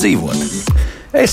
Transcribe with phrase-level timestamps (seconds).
[0.00, 0.39] labāk dzīvot.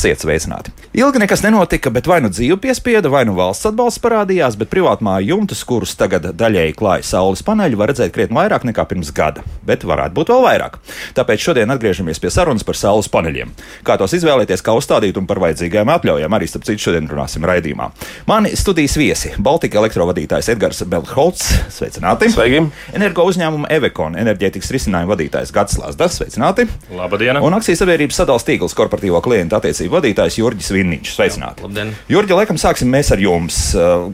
[0.08, 0.72] Esiet sveicināti!
[0.96, 5.34] Ilgi nekas nenotika, bet vai nu dzīve piespieda, vai nu valsts atbalsts parādījās, bet privātmāju
[5.34, 9.84] jumtus, kurus tagad daļēji klāja saules paneļi, var redzēt krietni vairāk nekā pirms gada, bet
[9.84, 10.78] varētu būt vēl vairāk.
[11.18, 13.52] Tāpēc šodien atgriežamies pie sarunas par saules paneļiem.
[13.84, 17.90] Kā tos izvēlēties, kā uzstādīt un par vajadzīgajām atļaujām, arī starp citu šodien runāsim raidījumā.
[18.32, 22.32] Mani studijas viesi- Baltika elektrovadītājs Edgars Belholts, sveicināti!
[22.32, 22.64] Sveiki!
[22.96, 26.70] Energo uzņēmuma Evekon enerģētikas risinājumu vadītājs Gats Lasdas, sveicināti!
[26.96, 27.44] Labdien!
[27.44, 31.12] Un akcijas sabiedrības sadalījuma tīkls korporatīvo klientu attiecību vadītājs Jurģis Vinniņš.
[31.18, 31.66] Sveicināti!
[31.66, 31.92] Labdien!
[32.12, 33.60] Jurģi, laikam sāksim mēs ar jums.
[33.78, 34.10] Uh,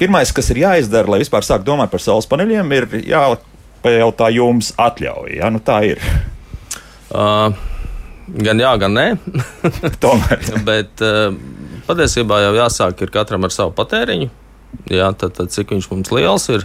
[0.00, 5.34] Pirmais, kas ir jāizdara, lai vispār sāktu domāt par saules paneļiem, ir jāpajautā jums atļauja.
[5.42, 5.50] Ja?
[5.52, 6.00] Nu, tā ir.
[7.12, 7.52] Uh,
[8.32, 9.06] gan jā, gan nē.
[10.02, 10.46] Tomēr.
[10.70, 11.34] Bet uh,
[11.84, 14.30] patiesībā jau jāsāk ir katram ar savu patēriņu.
[14.88, 16.64] Jā, tad, tad cik viņš mums liels ir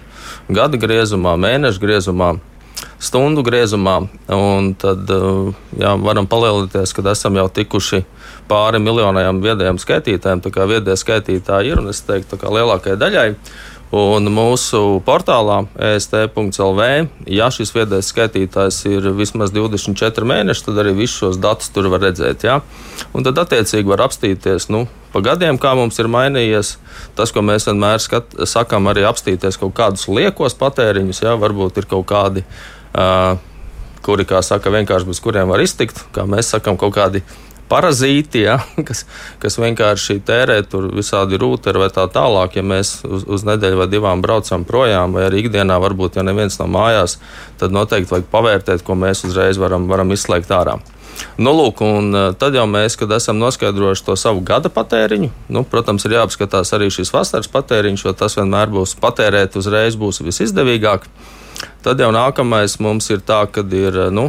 [0.54, 2.36] gada griezumā, mēneša griezumā
[3.00, 4.00] stundu griezumā.
[4.82, 5.14] Tad
[5.80, 8.04] jā, varam palielināties, kad esam jau tikuši
[8.50, 10.44] pāri miljoniem viedajiem skaitītājiem.
[10.46, 13.30] Tā kā viedie skaitītāji ir, un es teiktu, ka lielākajai daļai.
[13.96, 15.62] Un mūsu portālā
[15.94, 16.88] est.lv,
[17.32, 22.04] ja šis viedais skaitītājs ir vismaz 24 mēneši, tad arī visus šos datus tur var
[22.04, 22.44] redzēt.
[22.44, 22.58] Ja?
[23.16, 26.74] Un tad attiecīgi var apstīties nu, pa gadiem, kā mums ir mainījies.
[27.16, 31.38] Tas, ko mēs vienmēr skat, sakām, arī apstīties kaut kādus liekos patēriņus, ja?
[31.40, 32.44] varbūt ir kaut kādi.
[32.92, 33.40] Uh,
[34.06, 37.24] kuri, kā saka, vienkārši bez kuriem var iztikt, kā mēs sakām, kaut kādi
[37.70, 39.06] parazīti, ja, kas,
[39.42, 42.60] kas vienkārši tērē tur visādi rūteri vai tā tālāk.
[42.60, 46.60] Ja mēs uz, uz nedēļu vai divām braucam projām, vai arī ikdienā, varbūt, ja neviens
[46.62, 47.20] nav mājās,
[47.62, 50.80] tad noteikti vajag pavērtēt, ko mēs uzreiz varam, varam izslēgt ārā.
[51.40, 55.64] Nu, lūk, un e, tad jau mēs, kad esam noskaidrojuši to savu gada patēriņu, nu,
[55.72, 61.08] protams, ir jāapskatās arī šis vasaras patēriņš, jo tas vienmēr būs patērēt uzreiz būs visizdevīgāk.
[61.86, 64.28] Tad jau nākamais mums ir tā, ka ir, nu,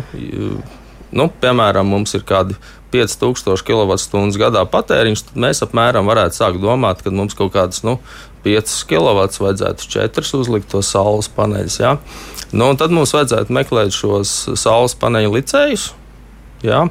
[1.13, 2.57] nu, piemēram, mums ir kādi
[2.95, 7.99] 5000 kWh gadā patēriņš, tad mēs apmēram varētu sākt domāt, ka mums kaut kādas nu,
[8.47, 11.81] 5 kW vajadzētu 4 uzlikt to saules paneļus.
[11.83, 11.97] Ja?
[12.55, 15.91] Nu, tad mums vajadzētu meklēt šos saules paneļu licējus.
[16.67, 16.87] Ja?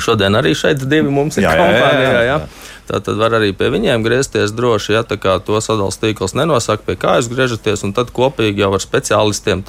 [0.00, 2.12] Šodien arī šeit divi mums ir jā, kompānijā.
[2.12, 2.70] Jā, jā, jā.
[2.88, 6.84] Tā tad var arī pie viņiem griezties droši, ja tā kā to sadalījuma tīkls nenosaka,
[6.86, 9.62] pie kā jūs griežaties, un tad kopīgi jau ar speciālistiem.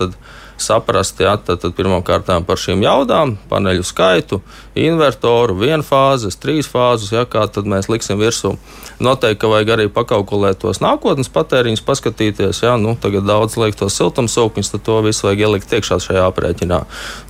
[0.64, 4.40] Saprast, ja, tad, tad pirmkārt par šīm jaudām, paneļu skaitu,
[4.80, 8.56] invertoru, vienfāzes, trīs fāzes, ja, kā tad mēs liksim virsū.
[9.04, 13.98] Noteikti, ka vajag arī pakalkulēt tos nākotnes patēriņus, paskatīties, ja, nu, tagad daudz liek tos
[14.00, 16.84] siltumsūkņus, tad to visu vajag ielikt iekšā šajā aprēķinā.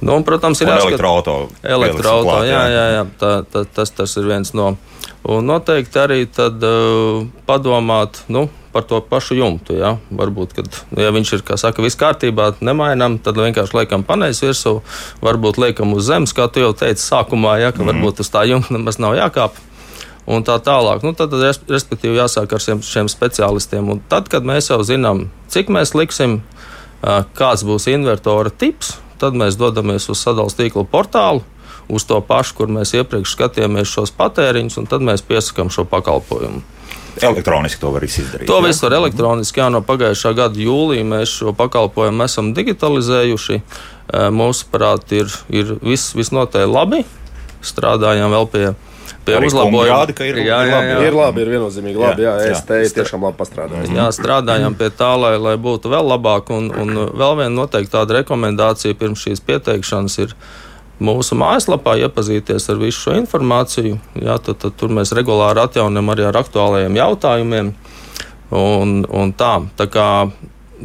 [0.04, 0.94] Nu, un, protams, ir jāskat...
[0.94, 1.38] elektroauto.
[1.64, 4.76] Elektroauto, jā, jā, jā, tā, tā, tas, tas ir viens no.
[5.24, 9.78] Un noteikti arī tad uh, padomāt, nu, par to pašu jumtu.
[9.78, 9.96] Ja?
[10.14, 14.74] Varbūt, kad ja viņš ir, kā saka, viss kārtībā, nemainām, tad vienkārši liekam paneļus virsū,
[15.24, 17.72] varbūt liekam uz zemes, kā tu jau teici sākumā, ja?
[17.76, 17.92] ka mm.
[17.94, 19.62] varbūt uz tā jumta nemaz nav jākāp.
[20.24, 21.04] Un tā tālāk.
[21.04, 23.90] Nu, tad, respektīvi, jāsāk ar šiem, šiem speciālistiem.
[23.92, 26.40] Un tad, kad mēs jau zinām, cik mēs liksim,
[27.36, 31.44] kāds būs invertora tips, tad mēs dodamies uz sadalījuma tīkla portālu,
[31.92, 36.64] uz to pašu, kur mēs iepriekš skatījāmies šos patēriņus, un tad mēs piesakām šo pakalpojumu.
[37.22, 38.48] Elektroniski to var izdarīt.
[38.50, 39.62] To visu var elektroniski.
[39.62, 43.60] Jā, no pagājušā gada jūlijā mēs šo pakalpojumu esam digitalizējuši.
[44.34, 47.04] Mūsuprāt, ir, ir viss, viss noteikti labi.
[47.64, 48.66] Strādājam vēl pie
[49.26, 50.04] pie uzlabojuma.
[50.04, 50.98] Rādi, ir, jā, jā, jā.
[51.08, 52.26] ir labi, ir viennozīmīgi labi.
[52.26, 53.92] Jā, jā, es te tiešām labi pastrādāju.
[53.96, 56.52] Jā, strādājam pie tā, lai, lai būtu vēl labāk.
[56.56, 60.36] Un, un vēl viena noteikti tāda rekomendācija pirms šīs pieteikšanas ir
[61.02, 64.00] mūsu mājaslapā, iepazīties ar visu šo informāciju.
[64.22, 67.74] Jā, tad, tad tur mēs regulāri atjaunam arī ar aktuālajiem jautājumiem.
[68.54, 70.08] Un, un tā, tā kā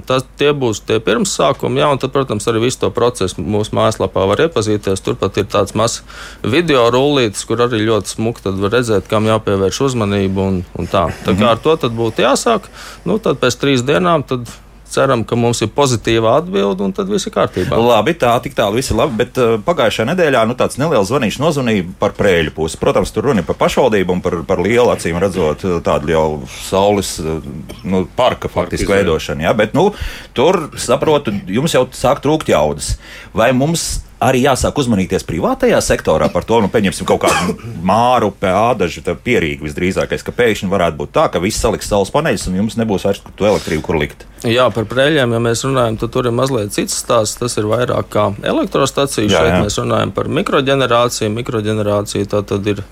[0.07, 4.25] tas, tie būs tie pirmsākumi, jā, un tad, protams, arī visu to procesu mūsu mājaslapā
[4.31, 5.03] var iepazīties.
[5.05, 6.03] Turpat ir tāds mazs
[6.43, 11.09] video rullītis, kur arī ļoti smuki var redzēt, kam jāpievērš uzmanība un, un tā.
[11.27, 12.71] Tā kā ar to būtu jāsāk,
[13.09, 14.49] nu tad pēc trīs dienām tad
[14.93, 17.79] ceram, ka mums ir pozitīva atbilde, un tad viss ir kārtībā.
[17.79, 21.41] Labi, tā tik tālu viss ir labi, bet uh, pagājušajā nedēļā nu, tāds neliels zvanīšs
[21.43, 22.81] nozvanīja par prēļu pusi.
[22.81, 26.27] Protams, tur runa ir par pašvaldību un par, par lielu acīm redzot uh, tādu jau
[26.65, 27.39] saules uh,
[27.85, 29.47] nu, parka faktiski veidošanu.
[29.47, 29.55] Ja?
[29.59, 29.91] Bet nu,
[30.37, 32.97] tur, saprotu, jums jau sāk trūkt jaudas.
[33.37, 37.55] Vai mums arī jāsāk uzmanīties privātajā sektorā par to, nu, pieņemsim kaut kādu
[37.87, 42.59] māru, pēdažu, pierīgi visdrīzākais, ka pēkšņi varētu būt tā, ka viss saliks saules paneļus un
[42.63, 44.27] jums nebūs vairs to elektrību, kur likt.
[44.47, 47.39] Jā, par prēļiem, ja mēs runājam, tad tur ir mazliet cits stāsts.
[47.39, 49.27] Tas ir vairāk kā elektrostacija.
[49.31, 49.63] Šeit jā.
[49.65, 51.33] mēs runājam par mikroģenerāciju.
[51.35, 52.85] Mikroģenerācija tā tad ir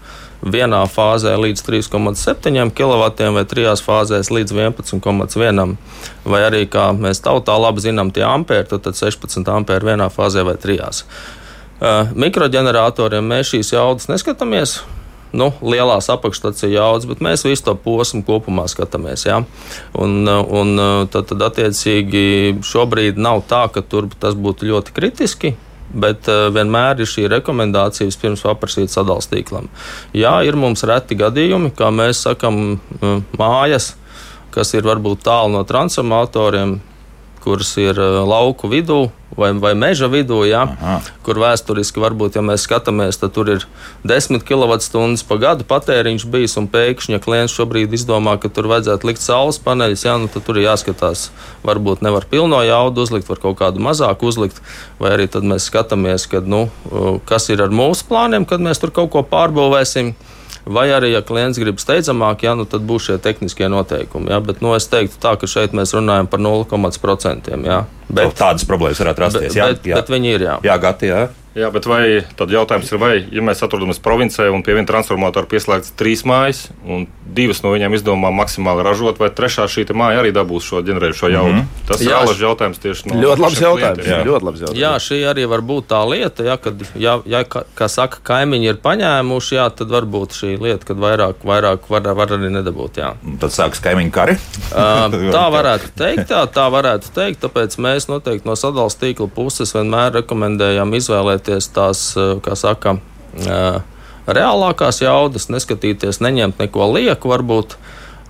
[0.43, 5.77] vienā fāzē līdz 3,7 kW vai trijās fāzēs līdz 11,1.
[6.27, 10.45] Vai arī, kā mēs tautā labi zinām, tie ampēri, tad, tad 16 ampēri vienā fāzē
[10.47, 11.05] vai trijās.
[11.77, 14.79] Uh, mikroģeneratoriem mēs šīs jaudas neskatāmies.
[15.37, 19.27] Nu, lielās apakšstācijas jaudas, bet mēs visu to posmu kopumā skatāmies.
[19.27, 19.43] Ja?
[19.99, 20.81] Un, un
[21.13, 25.53] tad, tad, attiecīgi, šobrīd nav tā, ka tur tas būtu ļoti kritiski.
[25.95, 29.69] Bet uh, vienmēr ir šī rekomendācija pirms paprasīt sadalstīklam.
[30.17, 33.95] Jā, ir mums reti gadījumi, kā mēs sakām, uh, mājas,
[34.55, 36.79] kas ir varbūt tālu no transformatoriem,
[37.47, 39.07] kuras ir uh, lauku vidū
[39.37, 40.97] vai, vai meža vidū, ja, Aha.
[41.27, 43.67] kur vēsturiski varbūt, ja mēs skatāmies, tad tur ir
[44.07, 49.11] 10 kWh pa gadu patēriņš bijis, un pēkšņi, ja klients šobrīd izdomā, ka tur vajadzētu
[49.11, 51.29] likt saules paneļus, ja, nu, tad tur ir jāskatās,
[51.67, 54.63] varbūt nevar pilno jaudu uzlikt, var kaut kādu mazāku uzlikt,
[55.03, 56.67] vai arī tad mēs skatāmies, kad, nu,
[57.29, 60.15] kas ir ar mūsu plāniem, kad mēs tur kaut ko pārbūvēsim.
[60.67, 64.33] Vai arī, ja klients grib steidzamāk, jā, nu, tad būs šie tehniskie noteikumi.
[64.35, 67.55] Jā, bet nu, es teiktu, tā, ka šeit mēs runājam par 0,5%.
[68.11, 69.53] Bet tādas problēmas varētu rasties.
[69.53, 70.01] Bet, jā, bet, jā.
[70.01, 70.47] bet viņi ir.
[70.49, 71.21] Jā, jā Gati, jā.
[71.57, 72.03] Jā, bet vai
[72.37, 76.67] tad jautājums ir, vai, ja mēs atrodamies provincē un pie viena transformatora pieslēgts trīs mājas,
[76.85, 77.07] un
[77.37, 81.53] divas no viņām izdomā maksimāli ražot, vai trešā šī māja arī dabūs šo ģenerējušo jaudu?
[81.53, 81.89] Mm -hmm.
[81.89, 84.07] Tas ir alažs jautājums tieši no ļoti labs jautājums.
[84.07, 84.21] Jā.
[84.25, 84.81] Ļoti labs jautājums.
[84.81, 88.67] Jā, šī arī var būt tā lieta, ja, kad, ja, ja kā, kā saka, kaimiņi
[88.67, 92.97] ir paņēmuši, jā, tad varbūt šī lieta, kad vairāk, vairāk var, var arī nedabūt.
[92.97, 93.15] Jā.
[93.41, 94.39] Tad sāks kaimiņu kari?
[94.73, 99.75] uh, tā varētu teikt, tā, tā varētu teikt, tāpēc mēs noteikti no sadalījuma tīkla puses
[99.75, 102.99] vienmēr rekomendējam izvēlēties izvēlēties tās, kā saka,
[103.41, 103.81] eh,
[104.27, 107.79] reālākās jaudas, neskatīties, neņemt neko lieku, varbūt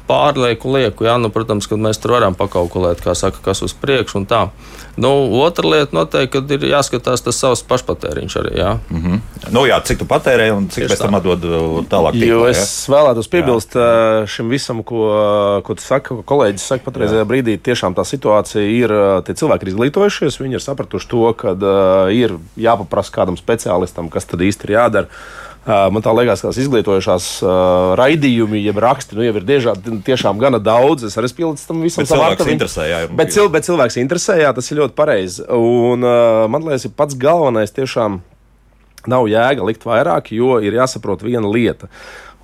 [0.07, 1.07] pārlieku lieku.
[1.07, 4.43] Jā, nu, protams, ka mēs tur varam pakalkulēt, kā saka, kas uz priekšu un tā.
[4.97, 5.11] Nu,
[5.43, 8.53] otra lieta noteikti, ir jāskatās tas savs pašpatēriņš arī.
[8.57, 8.71] Jā.
[8.89, 9.21] Mm -hmm.
[9.53, 12.15] nu, jā, cik tu patērē un cik pēc tam atdod uh, tālāk?
[12.15, 12.95] Tīklā, jo es jā?
[12.95, 13.87] vēlētos piebilst jā.
[14.23, 15.03] Uh, šim visam, ko,
[15.65, 17.59] ko tu saki, ko kolēģis saka patreizajā brīdī.
[17.59, 22.15] Tiešām tā situācija ir, uh, tie cilvēki ir izglītojušies, viņi ir sapratuši to, ka uh,
[22.15, 25.09] ir jāpaprasa kādam speciālistam, kas tad īsti ir jādara.
[25.67, 27.51] Man tā liekas, ka tās izglītojušās uh,
[27.99, 29.73] raidījumi, jeb raksti, nu, jau ir diežā,
[30.07, 31.09] tiešām gana daudz.
[31.09, 32.53] Es arī pielicu tam visam savam vārtam.
[32.55, 35.43] Interesē, jā, bet, cil, bet cilvēks interesē, jā, tas ir ļoti pareizi.
[35.51, 36.07] Un
[36.53, 38.21] man liekas, pats galvenais tiešām
[39.11, 41.91] nav jēga likt vairāk, jo ir jāsaprot viena lieta.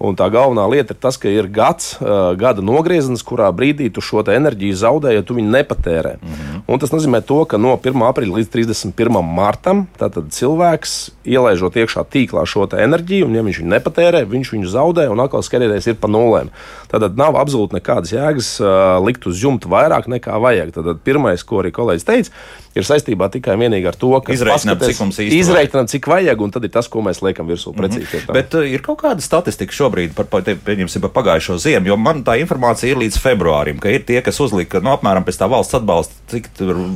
[0.02, 4.02] Un tā galvenā lieta ir tas, ka ir gads, uh, gada nogrieziens, kurā brīdī tu
[4.02, 6.16] šo enerģiju zaudē, ja tu viņu nepatērē.
[6.19, 6.62] Mm -hmm.
[6.66, 8.02] Un tas nozīmē, to, ka no 1.
[8.10, 9.22] aprīļa līdz 31.
[9.22, 15.08] martam cilvēks ielaižot iekšā tīklā šo enerģiju, un ja viņš viņu nepatērē, viņš viņu zaudē
[15.10, 16.50] un atkal skatieties, ir pa nulēm.
[16.88, 20.72] Tad nav absolūti nekādas jēgas uh, likt uz jumta vairāk nekā vajag.
[20.72, 22.31] Tad pirmais, ko arī kolēģis teica,
[22.75, 26.50] ir saistībā tikai vienīgi ar to, ka izreikinām, cik mums īsti izreikinām, cik vajag, un
[26.50, 28.16] tad ir tas, ko mēs liekam virsū precīzi.
[28.16, 28.32] Mm -hmm.
[28.32, 32.24] Bet uh, ir kaut kāda statistika šobrīd šobrīd par, par, par pagājušo ziemu, jo man
[32.24, 35.76] tā informācija ir līdz februārim, ka ir tie, kas uzlika nu, apmēram pēc tā valsts
[35.76, 36.48] atbalsta, cik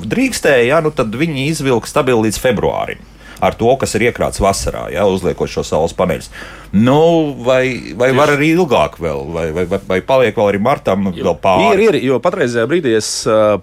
[0.07, 4.87] drīkstēja, ja, nu, tad viņi izvilka stabili līdz februārim ar to, kas ir iekrāts vasarā,
[4.93, 6.31] ja, uzliekot šo saules paneļus.
[6.77, 11.11] Nu, vai, vai var arī ilgāk vēl, vai, vai, vai, vai paliek vēl arī martam
[11.13, 11.69] vēl pāri?
[11.77, 13.11] Ir, ir, jo patreizajā brīdī es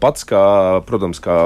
[0.02, 0.44] pats, kā,
[0.88, 1.38] protams, kā,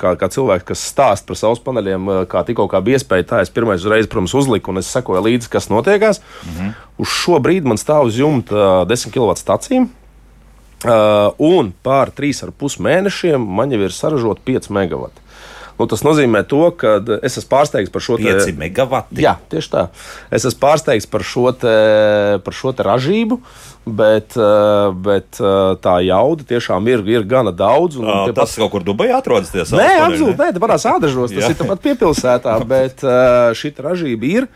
[0.00, 3.84] kā, kā cilvēks, kas stāst par saules paneļiem, kā tikko bija iespēja, tā es pirmais
[3.84, 6.22] uzreiz, protams, uzliku un es sekoju līdzi, kas notiekās.
[6.44, 6.72] Mm -hmm.
[7.04, 9.86] Uz šo brīdi man stāv uz jumta 10 kW stācija.
[10.84, 15.23] Uh, un pār 3,5 mēnešiem man jau ir saražota 5 megawati.
[15.74, 19.18] Nu, tas nozīmē, to, ka es esmu pārsteigts par šo 5 megawatu.
[19.18, 19.86] Jā, tieši tā.
[20.30, 21.74] Es esmu pārsteigts par šo, te,
[22.46, 23.40] par šo ražību.
[23.84, 27.98] Bet, eh, bet eh, tā jauda tiešām ir, ir gana daudz.
[28.00, 28.60] À, tas pat...
[28.62, 29.52] kaut kur Dubajā atrodas.
[29.52, 30.38] Nē, absolūti.
[30.38, 31.34] Nē, tas parādās Ādažos.
[31.34, 32.54] Tas ir tāpat piepilsētā.
[32.74, 34.48] bet eh, šī ražība ir.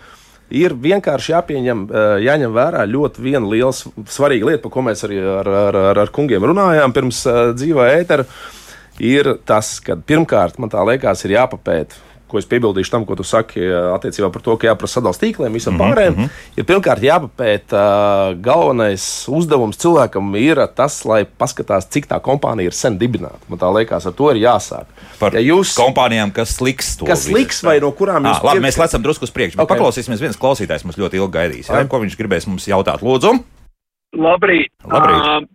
[0.48, 1.80] Ir vienkārši jāpieņem,
[2.24, 3.68] jāņem vērā ļoti viena liela
[4.08, 7.18] svarīga lieta, par ko mēs arī ar, ar, ar, ar kungiem runājām pirms
[7.58, 8.24] dzīvā ētera.
[8.24, 8.57] Uh,
[9.00, 12.04] ir tas, ka pirmkārt man tā liekas, ir jāpapēta.
[12.28, 13.62] Ko es piebildīšu tam, ko tu saki
[13.94, 15.94] attiecībā par to, ka jāprasa sadalīt tīkliem, visam mm -hmm.
[15.94, 16.16] pārējiem.
[16.16, 16.58] -hmm.
[16.60, 17.84] Ir pirmkārt jāpapēta
[18.36, 23.40] galvenais uzdevums cilvēkam ir tas, lai paskatās, cik tā kompānija ir sen dibināta.
[23.48, 24.84] Man tā liekas, ar to ir jāsāk.
[25.18, 28.78] Par ja jūs, kompānijām, kas liks to kas liks, vai no kurām jūs labi, mēs
[28.78, 29.62] lecam drusku uz priekšu.
[29.62, 29.76] Okay.
[29.76, 31.68] Paklausīsimies, viens klausītājs mums ļoti ilgi gaidīs.
[31.68, 31.84] Ja?
[31.84, 33.00] Ko viņš gribēs mums jautāt?
[33.00, 33.38] Lūdzu!
[34.16, 34.68] Labrīt!
[34.84, 35.16] Labrīt.
[35.16, 35.46] Uh, Eh,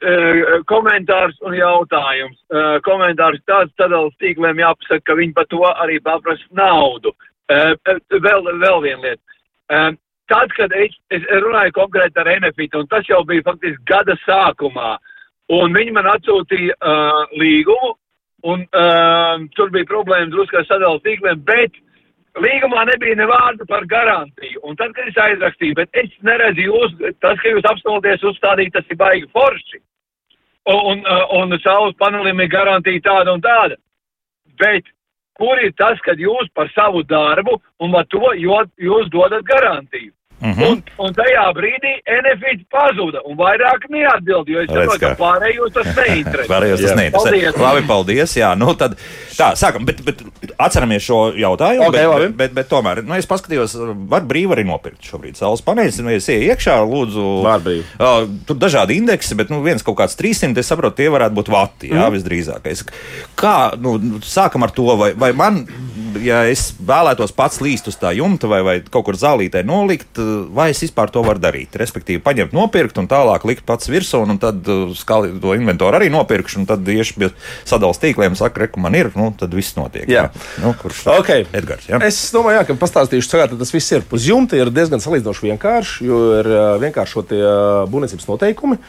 [0.00, 2.38] komentārs un jautājums.
[2.48, 7.12] Eh, komentārs tāds sadalījums tīkliem jāpasaka, ka viņi par to arī paprasa naudu.
[7.50, 7.74] Eh,
[8.10, 9.96] vēl, vēl viena lieta.
[10.30, 14.96] Tad, kad es, es runāju konkrēti ar Enefitu, un tas jau bija faktiski gada sākumā,
[15.50, 17.96] un viņi man atsūtīja uh, līgumu,
[18.46, 21.80] un uh, tur bija problēma drusku ar sadalījuma tīkliem, bet
[22.38, 24.60] Līgumā nebija ne vārda par garantiju.
[24.62, 28.86] Un tad, kad es aizrakstīju, bet es neredzu jūs, tas, ka jūs apstulties uzstādīt, tas
[28.86, 29.80] ir baigi forši.
[30.68, 31.02] Un,
[31.32, 33.78] un, saules panelim ir garantija tāda un tāda.
[34.60, 34.84] Bet
[35.40, 40.12] kur ir tas, kad jūs par savu darbu un par to jo, jūs dodat garantiju.
[40.40, 40.68] Mm -hmm.
[40.68, 45.90] un, un tajā brīdī NFIT pazuda un vairāk neatbild, jo es saprotu, ka pārējos tas
[45.96, 46.48] neinteresē.
[46.54, 47.30] pārējos tas neinteresē.
[47.30, 47.56] Paldies.
[47.60, 48.36] Labi, paldies.
[48.36, 48.96] Jā, nu tad
[49.36, 50.24] tā, sākam, bet, bet
[50.64, 51.88] atceramies šo jautājumu.
[51.88, 53.76] Okay, bet, bet, bet, bet tomēr, nu, es paskatījos,
[54.10, 56.00] var brīvi arī nopirkt šobrīd saules paneļus.
[56.04, 57.26] Nu, es ieju iekšā, lūdzu.
[57.96, 61.52] Uh, tur dažādi indeksi, bet nu, viens kaut kāds 300, es saprotu, tie varētu būt
[61.52, 62.16] vati, jā, mm.
[62.18, 62.84] visdrīzākais.
[63.40, 65.64] Kā, nu, sākam ar to, vai, vai man
[66.24, 70.20] ja es vēlētos pats līst uz tā jumta vai, vai kaut kur zālītē nolikt,
[70.54, 71.76] vai es vispār to varu darīt.
[71.80, 76.10] Respektīvi, paņemt, nopirkt un tālāk likt pats virsū, un tad uh, skali, to inventoru arī
[76.12, 77.30] nopirkšu, un tad iešu pie
[77.68, 80.08] sadalījuma tīkliem, saka, reku man ir, nu, tad viss notiek.
[80.10, 80.28] Jā,
[80.62, 81.46] nu, kurš okay.
[81.56, 81.88] Edgars.
[81.90, 82.00] Jā?
[82.06, 84.04] Es domāju, jā, ka pastāstīšu, kā tas viss ir.
[84.14, 88.80] Uz jumta ir diezgan salīdzinoši vienkārši, jo ir uh, vienkāršotie uh, būvniecības noteikumi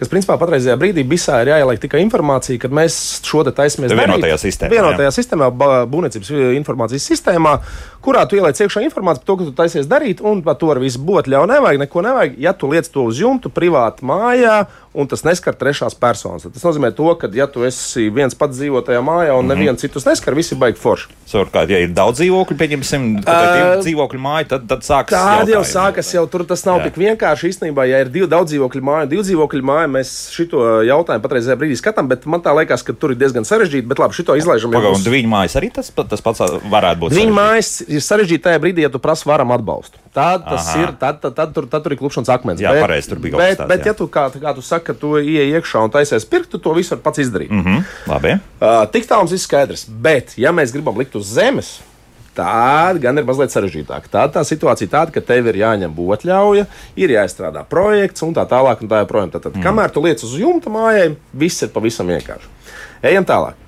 [0.00, 2.94] kas principā patreizajā brīdī bisā ir jāieliek tikai informācija, kad mēs
[3.26, 4.72] šo te taisamies vienotajā sistēmā.
[4.72, 5.14] Vienotajā jā.
[5.18, 5.50] sistēmā,
[5.92, 7.56] būvniecības informācijas sistēmā,
[8.04, 10.80] kurā tu ieliec iekšā informāciju par to, ka tu taisies darīt, un par to ar
[10.80, 12.38] visu būtu ļauj nevajag, neko nevajag.
[12.40, 16.90] Ja tu liec to uz jumtu privāti mājā, un tas neskar trešās personas, tas nozīmē
[16.96, 19.58] to, ka ja tu esi viens pats dzīvo tajā mājā, un mm -hmm.
[19.58, 21.08] neviens citus neskar, visi baigi forši.
[21.30, 25.14] Savukārt, ja ir daudz dzīvokļu, pieņemsim, uh, dzīvokļu māju, tad, tad sākas.
[25.14, 26.84] Tāda jau sākas, jau tur tas nav Jā.
[26.84, 27.86] tik vienkārši īstenībā.
[27.86, 32.08] Ja ir divi daudz dzīvokļu māju, divu dzīvokļu māju, mēs šo jautājumu patreizajā brīdī skatām,
[32.08, 33.86] bet man tā liekas, ka tur ir diezgan sarežģīti.
[33.86, 34.74] Bet labi, šito izlaižam.
[34.74, 37.14] Pagaidām, divu mājas arī tas, tas pats varētu būt.
[37.14, 40.02] Divu mājas ir sarežģīti tajā brīdī, ja tu prasa varam atbalstu.
[40.14, 40.80] Tad tas Aha.
[40.82, 42.58] ir, tad, tad, tad, tur, tad tur ir klupšanas akmens.
[42.58, 43.68] Jā, pareizi, tur bija kaut kas tāds.
[43.70, 46.50] Bet, bet ja tu, kā, kā tu saki, ka tu ieej iekšā un taisies pirkt,
[46.50, 47.52] tu to visu vari pats izdarīt.
[47.54, 47.84] Mm -hmm.
[48.10, 48.32] Labi.
[48.58, 49.86] Uh, tik tā mums ir skaidrs.
[49.86, 51.78] Bet, ja mēs gribam likt uz zemes,
[52.30, 54.06] Tāda gan ir mazliet sarežģītāka.
[54.10, 58.84] Tā tā situācija tāda, ka tev ir jāņem būtļauja, ir jāizstrādā projekts un tā tālāk.
[58.84, 59.32] Un tā joprojām.
[59.34, 59.64] Tad, tad mm.
[59.66, 62.46] kamēr tu liec uz jumta mājai, viss ir pavisam vienkārši.
[63.10, 63.58] Ejam tālāk.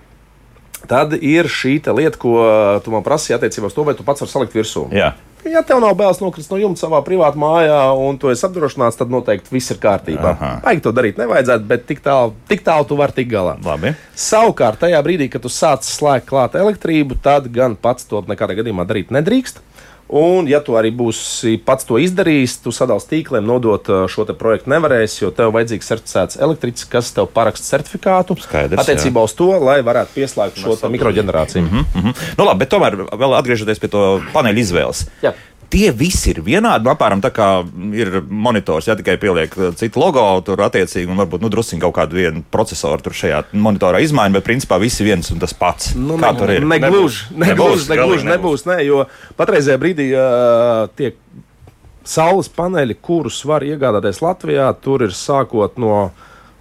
[0.87, 2.39] Tad ir šī lieta, ko
[2.85, 4.87] tu man prasīji attiecībā uz to, vai tu pats vari salikt virsū.
[4.95, 5.13] Jā.
[5.45, 9.11] Ja tev nav bailes nokrist no jumta savā privātā mājā, un tu esi apdrošināts, tad
[9.11, 10.35] noteikti viss ir kārtībā.
[10.63, 13.57] Vajag to darīt, nevajadzētu, bet tik tālu, tik tālu tu vari tikt galā.
[13.67, 13.95] Labi.
[14.15, 18.87] Savukārt, tajā brīdī, kad tu sāc slēgt klāt elektrību, tad gan pats to nekādā gadījumā
[18.87, 19.59] darīt nedrīkst.
[20.13, 25.15] Un, ja tu arī būsi pats to izdarījis, tu sadalīs tīkliem, nodot šo projektu nevarēs,
[25.23, 29.31] jo tev vajadzīgs certificēts elektriķis, kas tev paraksta certifikātu Skaidrs, attiecībā jā.
[29.31, 31.65] uz to, lai varētu pieslēgt šo mikroģenerāciju.
[31.65, 32.21] Mm -hmm.
[32.37, 34.05] nu, labi, bet tomēr vēl atgriežoties pie to
[34.37, 35.07] paneļa izvēles.
[35.25, 35.33] Jā
[35.73, 36.85] tie visi ir vienādi.
[36.85, 37.49] Nu, apmēram tā kā
[37.97, 41.97] ir monitors, ja tikai pieliek uh, citu logo, tur attiecīgi, un varbūt nu, druskuļi kaut
[41.97, 45.95] kādu vienu procesoru tur šajā monitorā izmaiņa, bet principā visi viens un tas pats.
[45.97, 46.69] Nu, kā ne, tur ir?
[46.69, 49.07] Negluži, negluži, negluži nebūs, ne, jo
[49.41, 51.17] patreizajā brīdī uh, tiek
[52.05, 56.09] saules paneļi, kurus var iegādāties Latvijā, tur ir sākot no,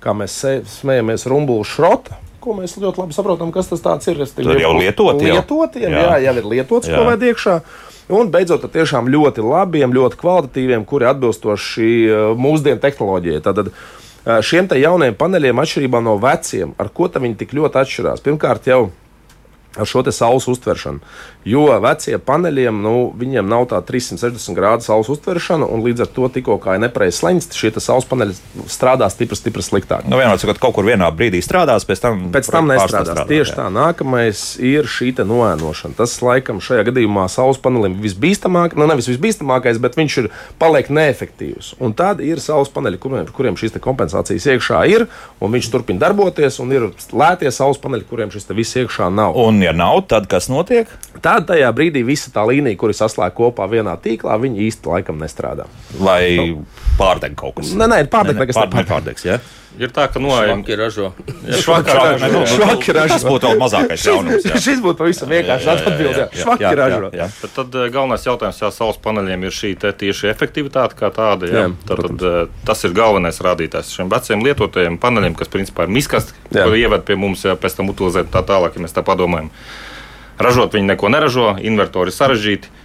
[0.01, 0.39] kā mēs
[0.79, 4.23] smējamies, rumbulu šrota ko mēs ļoti labi saprotam, kas tas ir.
[4.33, 6.01] Tur jau lietotiem, lietotiem jā.
[6.01, 6.97] jā, jau ir lietots, jā.
[6.97, 7.55] ko vajag iekšā.
[8.11, 13.43] Un beidzot, ar tiešām ļoti labiem, ļoti kvalitatīviem, kuri atbilstoši eh, mūsdienu tehnoloģijai.
[13.45, 18.23] Tātad, eh, Šiem jaunajiem paneļiem, atšķirībā no veciem, ar ko viņi tik ļoti atšķirās?
[18.25, 18.89] Pirmkārt, jau
[19.77, 20.99] ar šo saules uztveršanu.
[21.47, 26.27] Jo vecie paneļiem, nu, viņiem nav tā 360 grādu saules uztveršana, un līdz ar to
[26.33, 28.35] tikko kā ir nepareizs leņķis, šie saules paneļi
[28.69, 30.05] strādā stipri, stipri sliktāk.
[30.05, 33.09] Nu, vienmēr sakot, kaut kur vienā brīdī strādās, pēc tam, pēc tam nestrādās.
[33.09, 33.57] Strādā, Tieši jā.
[33.57, 35.97] tā, nākamais ir šī noēnošana.
[35.97, 40.29] Tas, laikam, šajā gadījumā saules panelim visbīstamākais, nu, nevis visbīstamākais, bet viņš ir
[40.61, 41.75] paliek neefektīvs.
[41.81, 45.07] Un tad ir saules paneļi, kuriem, kuriem šīs kompensācijas iekšā ir,
[45.41, 49.37] un viņš turpina darboties, un ir lētie saules paneļi, kuriem šis viss iekšā nav.
[49.39, 50.89] Un, ja nav, tad kas notiek?
[51.21, 55.67] Tad tajā brīdī visa tā līnija, kuras saslēg kopā vienā tīklā, viņi īsti laikam nestrādā.
[56.01, 56.63] Vai nu.
[56.99, 57.73] pārdeg kaut kas?
[57.77, 59.27] Nē, nē, pārdeg nekas pārdeg, pārdegs.
[59.27, 59.41] Ja?
[59.79, 60.61] Ir tā, ka noejam.
[60.65, 61.05] Švaki ražo.
[61.63, 62.41] Švaki ražo.
[62.51, 63.13] Švaki ražo.
[63.13, 64.47] Tas būtu vēl mazākais jaunums.
[64.49, 64.59] Jā.
[64.65, 66.35] Šis būtu pavisam vienkārši atbildēt.
[66.41, 67.11] Švaki ražo.
[67.13, 71.47] Bet tad eh, galvenais jautājums jā, saules paneļiem ir šī tieši efektivitāte kā tāda.
[71.47, 71.63] Jā.
[71.63, 75.95] Jā, tad, tad, eh, tas ir galvenais rādītājs šiem veciem lietotajiem paneļiem, kas principā ir
[75.95, 79.49] miskasti, ko ieved pie mums, ja pēc tam utilizēt tā tālāk, ja mēs tā padomājam.
[80.41, 82.79] Ražot viņi neko neražo, invertori sarežģīti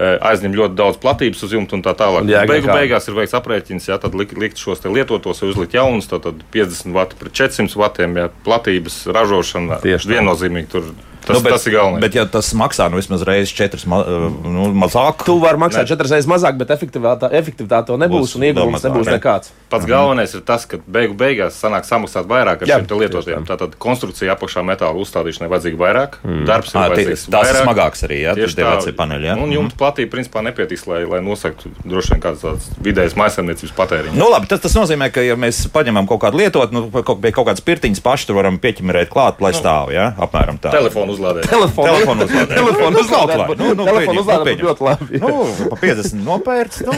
[0.00, 2.26] aizņem ļoti daudz platības uz jumta un tā tālāk.
[2.30, 2.76] Jā, Beigu kā.
[2.80, 7.18] beigās ir veikts aprēķins, ja tad likt, likt šos lietotos, uzlikt jaunus, tad 50 vati
[7.20, 12.02] pret 400 vatiem, ja platības ražošana viennozīmīgi tur Tas, nu, bet, tas ir galvenais.
[12.02, 15.86] Bet, ja tas maksā nu, vismaz reizes četras ma eh, nu, mazāk, tu vari maksāt
[15.86, 15.90] ne.
[15.92, 19.16] četras reizes mazāk, bet efektivitāte, efektivitāte to nebūs Būs un ieguvums nebūs ne.
[19.16, 19.52] nekāds.
[19.70, 19.92] Pats mhm.
[19.92, 23.46] galvenais ir tas, ka beigu beigās sanāk samaksāt vairāk ar Jā, šiem lietotājiem.
[23.48, 26.42] Tātad konstrukcija apakšā metāla uzstādīšanai vajadzīga vairāk, mm.
[26.48, 27.26] darbs ir à, vajadzīgs.
[27.32, 29.30] Tas ir smagāks arī, ja tieši tā paneļi.
[29.30, 29.36] Ja?
[29.38, 29.56] Un mhm.
[29.56, 34.18] jumta platība principā nepietiks, lai, lai nosaktu droši vien kāds tāds vidējs maisaimniecības patēriņš.
[34.18, 37.48] Nu, labi, tas, tas nozīmē, ka ja mēs paņemam kaut kādu lietotu, nu, kaut, kaut
[37.48, 40.10] kādas pirtiņas paši tur varam pieķemerēt klāt, lai nu, stāv, ja?
[40.26, 40.72] apmēram tā.
[40.74, 41.48] Telefonu uzlādēt.
[41.50, 42.54] Telefonu Telefonu uzlādēt.
[42.56, 43.42] Telefonu Nu, uzlādēt.
[43.42, 43.56] vai.
[43.62, 45.20] Nu, nu, Telefonu uzlādēt nu, būtu ļoti labi.
[45.22, 46.82] Nu, pa 50 nopērts.
[46.88, 46.96] Nu.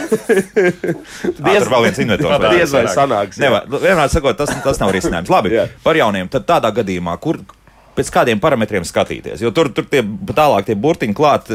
[1.48, 2.48] Diez- vēl viens inventors.
[2.54, 3.40] Diez vai sanāks.
[3.42, 5.30] Nevar, vienmēr sakot, tas, tas nav risinājums.
[5.32, 5.54] Labi,
[5.84, 6.28] par jauniem.
[6.32, 7.40] Tad tādā gadījumā, kur
[7.96, 9.40] pēc kādiem parametriem skatīties?
[9.42, 11.50] Jo tur, tur tie tālāk tie burtiņi klāt,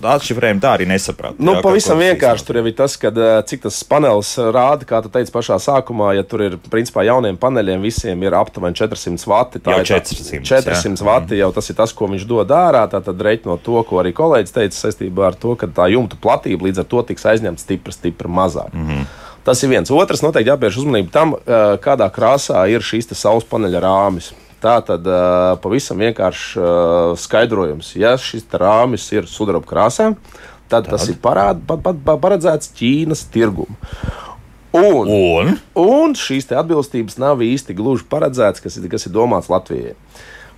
[0.00, 1.38] atšifrējumi tā arī nesaprāt.
[1.38, 4.36] Nu, jā, pavisam kā- kā vienkārši tur jau ir tas, kad, eh, cik tas panelis
[4.38, 8.74] rāda, kā tu teici pašā sākumā, ja tur ir principā jauniem paneļiem visiem ir aptuveni
[8.74, 9.58] 400 vati.
[9.58, 12.88] tā Jau ir tā- 400, 400 vati jau tas ir tas, ko viņš dod ārā.
[12.90, 16.78] Tad reiķinot to, ko arī kolēģis teica saistībā ar to, ka tā jumta platība līdz
[16.78, 18.72] ar to tiks aizņemta stipri, stipri mazāk.
[18.72, 19.04] Mm -hmm.
[19.44, 19.90] Tas ir viens.
[19.90, 24.32] Otrs, noteikti jāpievērš uzmanība tam, eh, kādā krāsā ir šīs saules paneļa rāmis.
[24.60, 25.06] Tā tad
[25.64, 27.94] pavisam vienkārši uh, skaidrojums.
[27.96, 30.10] Ja šis rāmis ir sudraba krāsā,
[30.68, 33.78] tad tas ir parād, pa, pa, pa, paredzēts Ķīnas tirgumu.
[34.76, 39.96] Un, Un un šīs atbilstības nav īsti gluži paredzētas, kas ir, kas ir domāts Latvijai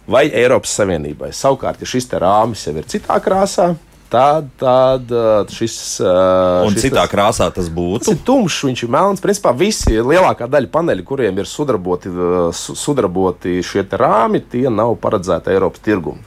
[0.07, 1.31] vai Eiropas Savienībai.
[1.37, 6.85] Savukārt, ja šis rāmis jau ir citā krāsā, tad, tad uh, šis, uh, Un šis
[6.90, 8.12] citā tas- krāsā tas Tas būtu.
[8.12, 9.23] ir tumšs, viņš ir melns.
[9.25, 12.12] Principā visi lielākā daļa paneļu, kuriem ir sudraboti,
[12.52, 16.21] su- sudraboti šie rāmi, tie nav paredzēti Eiropas tirgumam.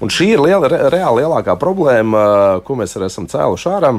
[0.00, 3.94] Un šī ir liela, re, reāli lielākā problēma, ko mēs arī esam cēluši ārā.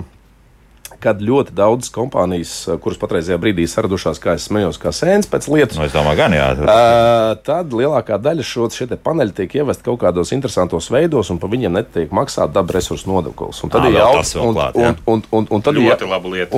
[1.01, 5.48] Kad ļoti daudzas kompānijas, uh, kuras patreizajā brīdī saradušās, kā es smējos, kā sēnes pēc
[5.50, 6.48] lietas, Nu, es domāju, gan jā.
[6.62, 8.67] Uh, tad lielākā daļa šo
[9.01, 13.63] paneļi tiek ievest kaut kādos interesantos veidos, un par viņiem netiek maksāta dabas resursu nodoklis.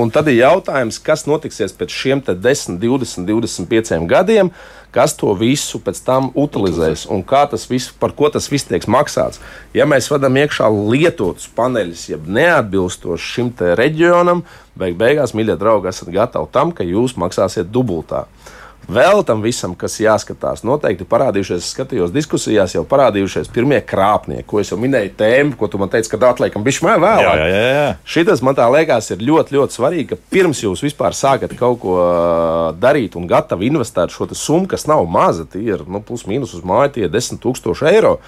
[0.04, 4.52] Un tad ir jautājums, kas notiksies pēc šiem te 10, 20, 25 gadiem,
[4.94, 8.86] kas to visu pēc tam utilizēs un kā tas viss, par ko tas viss tiek
[8.90, 9.42] maksāts.
[9.74, 14.44] Ja mēs vadām iekšā lietotus paneļus, jeb neatbilstoši šim reģionam,
[14.78, 18.24] beig beigās, mīļie draugi, esat gatavi tam, ka jūs maksāsiet dubultā.
[18.84, 24.60] Vēl tam visam, kas jāskatās, noteikti parādījušies, es skatījos diskusijās, jau parādījušies pirmie krāpnieki, ko
[24.60, 27.24] es jau minēju, tēmu, ko tu man teici, ka atliekam bišķi vēl vēlāk.
[27.24, 27.86] Jā, jā, jā.
[28.16, 31.96] Šitas man tā liekas, ir ļoti, ļoti svarīgi, ka pirms jūs vispār sākat kaut ko
[32.80, 36.66] darīt un gatavi investēt šo summu, kas nav maza, tie ir nu, plus mīnus uz
[36.66, 38.18] māju, tie ir 10 000 eiro.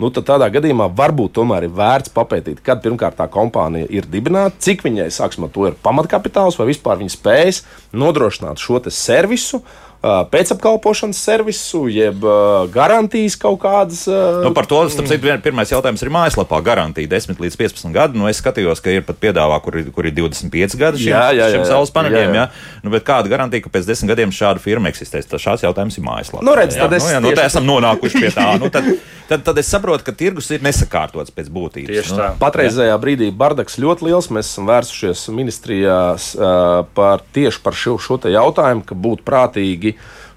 [0.00, 4.56] Nu, tad tādā gadījumā varbūt tomēr ir vērts papētīt, kad pirmkārt tā kompānija ir dibināta,
[4.64, 7.60] cik viņai sāksim ar to ir pamatkapitāls, vai vispār viņa spējas
[7.94, 9.60] nodrošināt šo servisu,
[10.02, 12.36] pēcapkalpošanas servisu, jeb ā,
[12.74, 14.04] garantijas kaut kādas.
[14.10, 16.58] ā, Nu, par to, starp citu, pirmais jautājums ir mājaslapā.
[16.66, 18.18] Garantija 10 līdz 15 gadu.
[18.18, 21.22] Nu, es skatījos, ka ir pat piedāvā, kur, ir- kur ir 25 gadi šiem, Jā,
[21.30, 21.68] jā, jā, šiem jā.
[21.70, 22.34] saules paneļiem.
[22.34, 22.80] Jā, Jā, jā.
[22.82, 25.28] Nu, bet kāda garantija, ka pēc 10 gadiem šāda firma eksistēs?
[25.30, 26.42] Tas šāds jautājums ir mājaslapā.
[26.42, 28.58] Nu, redz, jā, tad es nu, jā, nu, tieši- esam nonākuši pie tā.
[28.58, 28.84] Nu, tad,
[29.30, 31.92] tad, tad es saprotu, ka tirgus ir nesakārtots pēc būtības.
[31.94, 32.32] Tieši nu, tā.
[32.42, 34.28] Patreizajā brīdī bardaks ļoti liels.
[34.34, 39.91] Mēs esam vērsušies ministrijās uh, par tieši par šo, šo te jautājumu, ka būtu prātīgi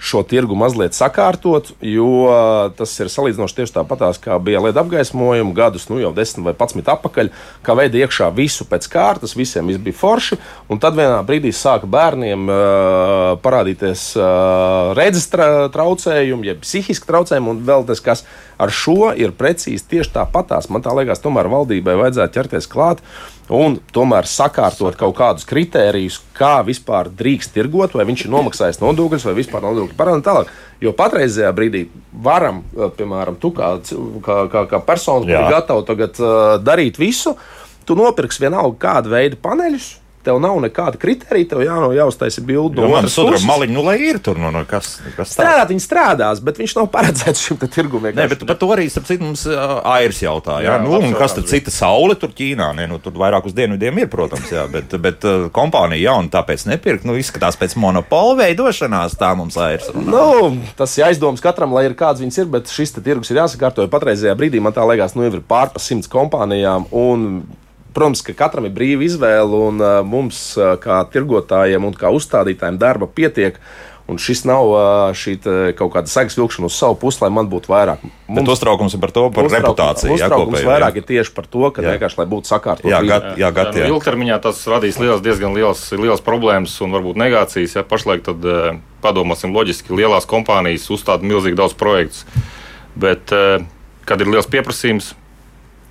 [0.06, 5.56] šo tirgu mazliet sakārtot, jo uh, tas ir salīdzinoši tieši tāpatās, kā bija LED apgaismojumi
[5.56, 7.32] gadus, nu jau 10 vai 11 atpakaļ,
[7.65, 10.39] kā veida iekšā visu pēc kārtas, visiem viss bija forši,
[10.70, 12.58] un tad vienā brīdī sāka bērniem uh,
[13.46, 18.26] parādīties uh, redzes tra traucējumi, jeb psihiski traucējumi, un vēl tas, kas
[18.62, 20.70] ar šo ir precīzi tieši tāpatās.
[20.72, 23.02] Man tā liekas, tomēr valdībai vajadzētu ķerties klāt
[23.53, 29.27] un tomēr sakārtot kaut kādus kritērijus, kā vispār drīkst tirgot, vai viņš ir nomaksājis nodokļus,
[29.29, 30.53] vai vispār nodokļu parādu tālāk.
[30.84, 31.86] Jo patreizajā brīdī
[32.25, 33.75] varam, eh, piemēram, tu kā,
[34.25, 37.36] kā, kā, kā persona, kur ir gatava tagad uh, darīt visu,
[37.86, 40.05] tu nopirksi vienalga kādu veidu paneļus.
[40.26, 43.46] Tev nav nekāda kriterija, tev jā, jāuztaisa bildi no man otras puses.
[43.46, 45.36] maliņa, nu, lai ir tur, nu, nu kas, kas tāds.
[45.36, 48.16] Strādāt, viņi strādās, bet viņš nav paredzēts šim te tirgumam.
[48.18, 50.66] Nē, bet par to arī starp citu mums ā, Airis jautāja.
[50.66, 52.72] Jā, Jā, nu, un kas tad cita saule tur Ķīnā?
[52.78, 57.06] Nē, nu, tur vairāk uz dienvidiem ir, protams, jā, bet, bet kompānija jauna tāpēc nepirkt.
[57.06, 60.10] Nu, izskatās pēc monopola veidošanās, tā mums Airis runā.
[60.10, 63.40] Nu, tas ir aizdoms katram, lai ir kāds viņas ir, bet šis te tirgus ir
[63.44, 63.86] jāsakārto.
[63.86, 66.90] jo Patreizajā brīdī man tā liekas, nu jau ir pārpa simts kompānijām.
[66.96, 67.44] Un,
[67.95, 72.79] protams, ka katram ir brīva izvēle, un uh, mums, uh, kā tirgotājiem un kā uzstādītājiem,
[72.81, 73.60] darba pietiek.
[74.05, 74.81] Un šis nav uh,
[75.17, 78.03] šī te kaut kāda segas vilkšana uz savu pusi, lai man būtu vairāk.
[78.29, 80.12] Mums uztraukums ir par to, par uztrauk- reputāciju.
[80.12, 81.01] Jā, Uztraukums kopējo, vairāk jā.
[81.01, 81.95] ir tieši par to, ka Jā.
[81.95, 82.86] vienkārši lai būtu sakārtot.
[82.91, 83.88] Jā, gat, jā, gat, nu, jā.
[83.89, 87.73] Ilgtermiņā tas radīs liels, diezgan liels, liels problēmas un varbūt negācijas.
[87.79, 88.45] Ja pašlaik tad
[89.01, 92.29] padomāsim loģiski, lielās kompānijas uzstāda milzīgi daudz projektu,
[92.93, 93.34] bet
[94.05, 95.15] kad ir liels pieprasījums,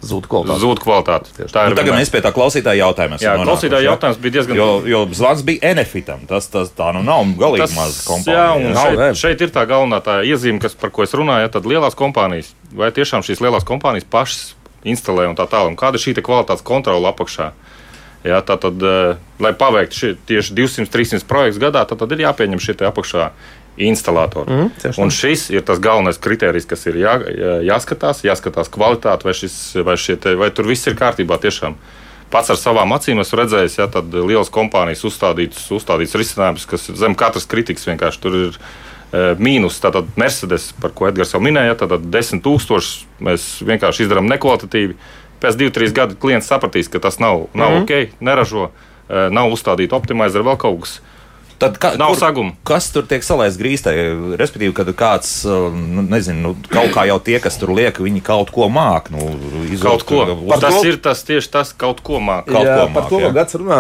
[0.05, 0.61] Zūd kvalitāte.
[0.61, 1.31] zūd kvalitāte.
[1.49, 2.01] Tā Nu, ir tagad vienmēr.
[2.03, 4.57] mēs pie tā klausītāja jautājuma Jā, nonākuši, klausītāja jautājums bija diezgan.
[4.57, 6.27] Jo, jo zvans bija Enefitam.
[6.29, 8.57] Tas, tas tā nu nav galīgi Tas- maza Jā, kompānija.
[8.57, 8.75] un jā.
[8.75, 11.49] Nav, šeit, šeit ir tā galvenā tā iezīme, kas, par ko es runāju.
[11.51, 14.55] Tad lielās kompānijas, vai tiešām šīs lielās kompānijas pašas
[14.85, 17.53] instalē un tā tālāk, un kāda ir šī te kvalitātes kontrola apakšā.
[18.25, 22.61] Jā, tā tad, eh, lai paveiktu šie, tieši 200-300 projektus gadā, tad, tad ir jāpieņem
[22.61, 23.31] šie te apakšā
[23.77, 24.51] instalātori.
[24.51, 29.27] Mhm, tieši un šis ir tas galvenais kriterijs, kas ir jā, jā- jāskatās, jāskatās kvalitāte,
[29.27, 31.75] vai, šis, vai, te, vai tur viss ir kārtībā tiešām.
[32.31, 37.15] Pats ar savām acīm esmu redzējis, ja tādas lielas kompānijas uzstādītas, uzstādītas risinājumus, kas zem
[37.15, 39.79] katras kritikas vienkārši tur ir e, mīnus.
[39.83, 44.97] Tātad Mercedes, par ko Edgars jau minēja, tad 10 tūkstoši mēs vienkārši izdarām nekvalitatīvi.
[45.45, 48.11] Pēc diviem, trim gadiem klients sapratīs, ka tas nav, nav mm -hmm.
[48.11, 48.71] ok, neražo,
[49.09, 51.01] e, nav uzstādīta optimizēta vēl kaut kas.
[51.59, 52.53] Tad kā, Nav saguma.
[52.67, 53.93] Kas tur tiek salaists grīstē?
[54.41, 58.23] Respektīvi, kad kāds, uh, nu, nezinu, nu, kaut kā jau tie, kas tur liek, viņi
[58.25, 59.11] kaut ko māk.
[59.15, 59.31] Nu,
[59.81, 60.25] Kaut ko.
[60.49, 62.53] Par Tas to- ir tas tieši tas, kaut ko mākslinieks.
[62.55, 63.33] Kaut jā, ko par māk, to jā.
[63.35, 63.79] gads runā,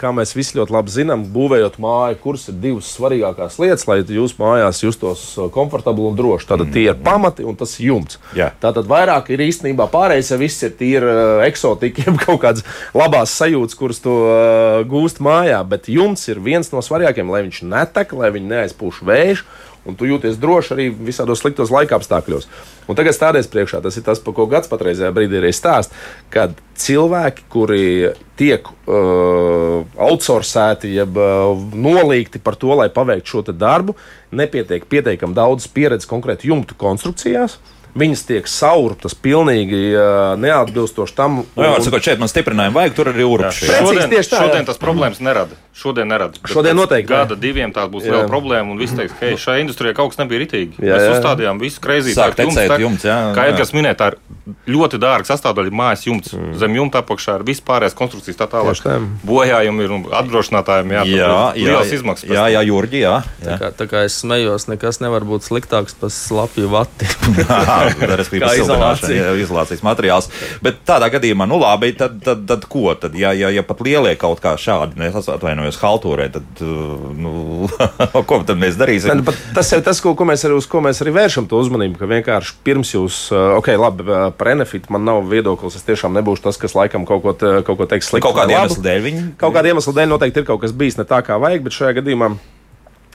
[0.00, 4.36] kā mēs visi ļoti labi zinām, būvējot māju, kuras ir divas svarīgākās lietas, lai jūs
[4.40, 6.48] mājās justos uh, komfortabli un droši.
[6.50, 8.18] Tātad tie ir pamati un tas jumts.
[8.36, 8.50] Jā.
[8.62, 12.64] Tātad vairāk ir īstenībā pārējais, ja viss ir tīri uh, eksotika, jeb kaut kādas
[12.96, 16.95] labās sajūtas, kuras tu uh, gūst mājā, bet jumts ir viens no svarīgākajiem,
[17.32, 19.44] lai viņš netek, lai viņš neaizpūš vējš.
[19.86, 22.48] Un tu jūties droši arī visādos sliktos laika apstākļos.
[22.90, 25.94] Un tagad stāties priekšā, tas ir tas, par ko gads patreizajā brīdī arī stāsta.
[26.34, 27.84] Kad cilvēki, kuri
[28.34, 33.94] tiek uh, outsourcēti, jeb uh, nolīgti par to, lai paveiktu šo te darbu,
[34.34, 37.60] nepietiek pietiekami daudz pieredzes konkrēti jumtu konstrukcijās.
[37.96, 42.98] Viņas tiek sauruptas pilnīgi uh, neatbilstoši tam, Nu, jā, un- sakot, šeit man stiprinājumu vajag,
[42.98, 43.22] tur arī.
[43.24, 45.56] Precīzi Šodien, tieši tā, šodien tas problēmas nerada.
[45.76, 46.38] Šodien nerada.
[46.40, 47.18] Bet Šodien noteikti ne.
[47.18, 48.14] Gada diviem tā būs Jā.
[48.14, 48.72] liela problēma.
[48.72, 50.78] Un viss teiks, ka hei, šajā industrijā kaut kas nebija ritīgi.
[50.80, 51.10] Jā, Mēs jā.
[51.18, 51.80] uzstādījām visu.
[52.16, 53.52] Sāk tecēt jumts, jā, Kā jā.
[53.52, 54.16] Edgars minēja, tā ir
[54.72, 56.32] ļoti dārga sastāvdaļa mājas jumts.
[56.32, 56.54] Mm.
[56.62, 58.80] Zem jumta apakšā ir vispārējais konstrukcijas tā tālāk.
[58.86, 58.96] Tā.
[59.28, 62.24] Bojājumi ir un apdrošinātājiem jā, Jā, ir jā, liels izmaksas.
[62.30, 62.54] pēc jā, tam.
[62.56, 63.14] jā, Jurģi, jā.
[63.42, 63.58] Tā jā.
[63.60, 67.04] kā, tā kā es smējos, nekas nevar būt sliktāks par slapju vati.
[68.22, 69.18] Respektīvi, Kā siltināšana, izolācija.
[69.26, 70.30] jā, izolācijas materiāls.
[70.62, 72.94] Bet tādā gadījumā, nu labi, tad, tad, tad ko?
[72.94, 77.10] Tad, ja, ja, ja pat lielie kaut kā šādi, ne, es atvainojos, haltūrē, tad, uh,
[77.18, 77.66] nu,
[78.30, 79.18] ko tad mēs Ne, darīsim?
[79.18, 81.58] nu, pat Tas ir tas, ko, ko mēs arī, uz ko mēs arī vēršam to
[81.58, 81.98] uzmanību.
[81.98, 85.76] Ka vienkārši pirms jūs, uh, ok, labi, uh, par Enefit man nav viedoklis.
[85.76, 88.28] Es tiešām nebūšu tas, kas laikam kaut ko, kaut ko teiks sliktu.
[88.28, 89.24] Kaut kāda iemesla dēļ viņi.
[89.42, 91.98] Kaut kāda iemesla dēļ noteikti ir kaut kas bijis ne tā, kā vajag, bet šajā
[92.00, 92.36] gadījumā.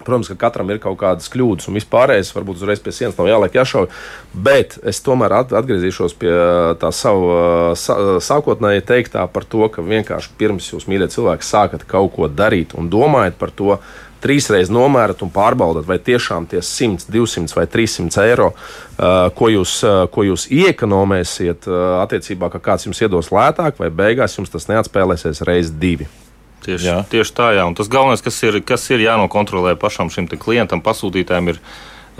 [0.05, 3.57] Protams, ka katram ir kaut kādas kļūdas, un vispārējais varbūt uzreiz pie sienas nav jāliek
[3.61, 3.89] jāšauj.
[4.33, 9.67] Bet es tomēr at- atgriezīšos pie uh, tā savu uh, uh, sākotnēji teiktā par to,
[9.73, 13.77] ka vienkārši pirms jūs, mīļie cilvēki, sākat kaut ko darīt un domājat par to,
[14.21, 18.51] trīsreiz nomērat un pārbaudat, vai tiešām tie 100, 200 vai 300 eiro,
[19.33, 19.79] ko jūs,
[20.13, 21.65] ko jūs iekonomēsiet
[22.03, 26.05] attiecībā, ka kāds jums iedos lētāk, vai beigās jums tas neatspēlēsies reizes divi.
[26.61, 26.97] Tieši, Jā.
[27.09, 27.65] tieši tā, jā.
[27.65, 31.59] Un tas galvenais, kas ir, kas ir jānokontrolē pašam šim klientam, pasūtītājiem, ir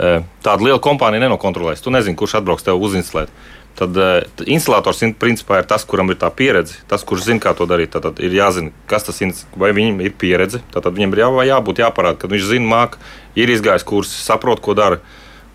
[0.02, 1.82] e, tāda liela kompānija nenokontrolēs.
[1.84, 3.30] Tu nezini, kurš atbrauks tev uzinstalēt.
[3.78, 7.40] Tad e, t- installators in- principā ir tas, kuram ir tā pieredze, tas, kurš zina,
[7.40, 7.94] kā to darīt.
[7.94, 10.60] Tad, ir jāzina, kas tas ir, vai viņam ir pieredze.
[10.74, 12.98] Tad, viņam ir jā, jābūt jāparāda, ka viņš zina, māk,
[13.38, 14.98] ir izgājis kursus, saprot, ko dara.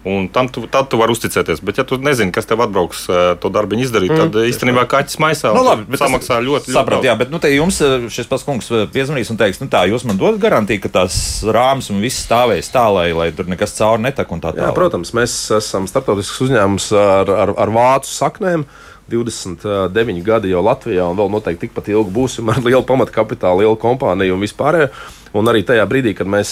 [0.08, 1.60] Un tam tu, tad tu vari uzticēties.
[1.68, 5.18] Bet, ja tu nezini, kas tev atbrauks e, to darbu izdarīt, tad e, īstenībā kaķis
[5.20, 7.10] maisā Nu, labi, samaksā ļoti, ļoti Sapratu, daudz.
[7.10, 9.84] jā, bet nu, te jums eh, šis pats kungs eh, piezvanīs un teiks, nu tā,
[9.92, 13.76] jūs man dodat garantiju, ka tās rāmas un viss stāvēs tā, lai, lai tur nekas
[13.80, 14.78] cauri netek un tā Jā, tālāk.
[14.78, 18.68] protams, mēs esam starptautisks uzņēmums ar, ar, ar vācu saknēm.
[19.08, 24.36] 29 gadi jau Latvijā, un vēl noteikti tikpat ilgi būsim ar lielu pamatkapitālu, lielu kompāniju
[24.36, 24.90] un vispār.
[25.38, 26.52] Un arī tajā brīdī, kad mēs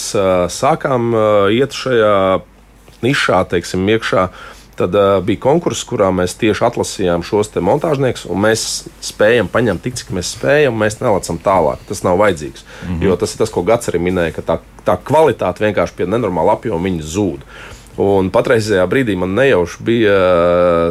[0.56, 1.10] sākām
[1.52, 2.14] iet šajā
[3.04, 4.28] nišā, teiksim, iekšā,
[4.76, 8.66] tad uh, bija konkurss, kurā mēs tieši atlasījām šos te montāžniekus, un mēs
[9.04, 11.80] spējam paņemt tik, cik mēs spējam, un mēs nelicam tālāk.
[11.88, 12.64] Tas nav vajadzīgs.
[12.64, 13.06] Mm -hmm.
[13.08, 16.58] Jo tas ir tas, ko Gats arī minēja, ka tā, tā kvalitāte vienkārši pie nenormāla
[16.58, 17.40] apjoma zūd.
[17.96, 20.16] Un patreizajā brīdī man nejauši bija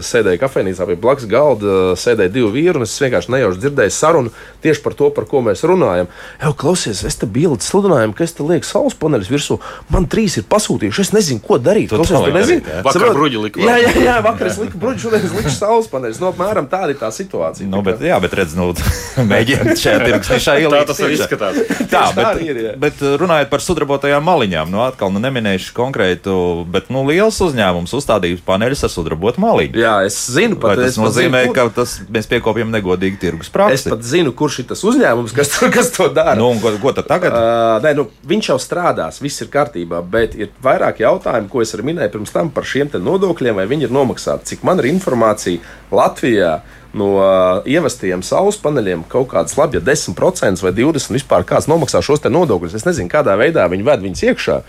[0.06, 4.32] sēdēja kafejnīcā pie blakus galda, sēdēja divi vīri, un es vienkārši nejauši dzirdēju sarunu
[4.66, 6.10] tieši par to, par ko mēs runājam.
[6.42, 9.60] Jau klausies, es te bildi sludinājumu, ka es te lieku saules paneļus virsū.
[9.94, 11.92] Man trīs ir pasūtījuši, es nezinu, ko darīt.
[11.94, 12.82] Tu Klausies, tā tu nezini?
[12.88, 16.22] Vakar bruģi lika Jā, jā, jā, vakar es liku bruģi, šodien es liku saules paneļus.
[16.24, 17.70] No, apmēram tāda ir tā situācija.
[17.70, 18.72] Nu, bet, jā, bet redz, nu,
[19.32, 20.78] mēģināt šajā tirgus nišā ielikt.
[20.80, 21.62] Tā tas arī izskatās.
[21.96, 22.74] Tā, tā bet, arī ir, jā.
[22.82, 26.34] bet runājot par sudrabotajām maliņām, nu atkal nu, neminēšu konkrētu,
[26.72, 29.78] bet nu, liels uzņēmums uzstādījis paneļus ar sudrabotu maliņu.
[29.80, 33.20] Jā, es zinu, Vai pat, tas es nozīmē, zinu, kur- ka tas, mēs piekopjam negodīgi
[33.22, 33.92] tirgus Es praksi?
[33.94, 36.38] pat zinu, kurš ir tas uzņēmums, kas to, kas to dara.
[36.40, 37.36] Nu, ko, ko tad tagad?
[37.36, 41.76] Uh, nē, nu, viņš jau strādās, viss ir kārtībā, bet ir vairāk jautājumu, ko es
[41.76, 44.54] arī minēju pirms tam par šiem nodokļiem, vai viņi ir nomaksāti.
[44.54, 45.60] Cik man ir informācija
[45.92, 46.60] Latvijā
[46.96, 52.02] no uh, ievestajiem saules paneļiem kaut kādas labi, ja 10% vai 20% vispār kāds nomaksā
[52.06, 52.78] šos nodokļus.
[52.80, 54.62] Es nezinu, kādā veidā viņi ved viņus iekšā.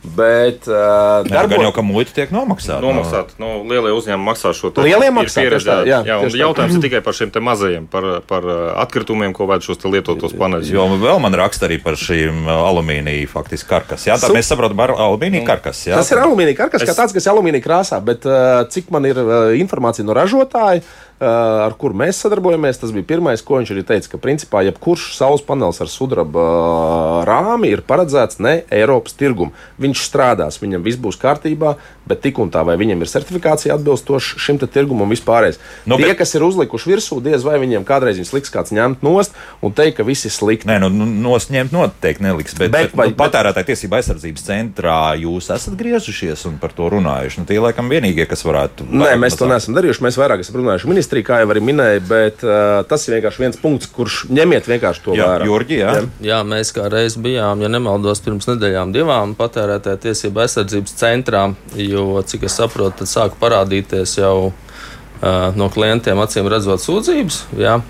[0.00, 2.80] Bet uh, gan jau, ka muita tiek nomaksāta.
[2.80, 4.80] Nomaksāt, no nu, lielie uzņēmumi maksā šo te.
[4.86, 8.06] Lielie ir maksā, tā, jā, jā, un jautājums ir tikai par šiem te mazajiem, par,
[8.24, 8.46] par
[8.80, 10.72] atkritumiem, ko vajag šos te lietotos paneļus.
[10.72, 14.08] Jo vēl man raksta arī par šīm alumīnija faktiski karkas.
[14.08, 15.84] Jā, tā Su- mēs saprotam, ar alumīnija karkas.
[15.90, 18.88] Jā, Tas ir alumīnija karkas, kā Es- tāds, kas ir alumīnija krāsā, bet uh, cik
[18.96, 23.58] man ir uh, informācija no ražotāja, uh, ar kuru mēs sadarbojamies, tas bija pirmais, ko
[23.60, 28.62] viņš arī teica, ka principā jebkurš saules panelis ar sudraba uh, rāmi ir paredzēts ne
[28.72, 29.52] Eiropas tirgumu.
[29.80, 31.74] Viņš strādās, viņam viss būs kārtībā,
[32.08, 35.60] bet tik un tā, vai viņam ir certifikācija atbilstoša šim tirgumam un vispārējais.
[35.84, 38.70] Nu, No, Tie, bet- kas ir uzlikuši virsū, diez vai viņiem kādreiz viņus liks kāds
[38.72, 40.68] ņemt nost un teikt, ka viss ir slikti.
[40.70, 42.54] Nē, nu, nu, nosņemt noteikti neliks.
[42.54, 46.88] Bet, Bet bet, vai- bet patērētāja tiesība aizsardzības centrā jūs esat griezušies un par to
[46.94, 47.42] runājuši.
[47.42, 48.86] Nu, tie laikam vienīgie, kas varētu.
[48.86, 50.04] Nē, mēs to neesam darījuši.
[50.06, 53.58] Mēs vairāk esam runājuši ministrijā, kā jau arī minēju, bet uh, tas ir vienkārši viens
[53.60, 55.46] punkts, kurš ņemiet vienkārši to Jā, vērā.
[55.46, 55.92] Jurģi, jā.
[55.94, 56.04] Jā.
[56.20, 62.22] Jā, mēs kā reiz bijām, ja nemaldos, pirms nedēļām divām patērētāja tiesība aizsardzības centrā, jo,
[62.22, 67.44] cik es saprotu, tad sāk parādīties jau uh, no klientiem acīm redzot sūdzības.
[67.58, 67.80] Jā.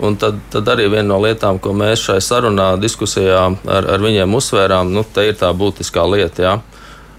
[0.00, 4.32] Un tad, tad arī viena no lietām, ko mēs šai sarunā, diskusijā ar, ar viņiem
[4.38, 6.42] uzsvērām, nu, te ir tā būtiskā lieta.
[6.42, 6.56] Jā.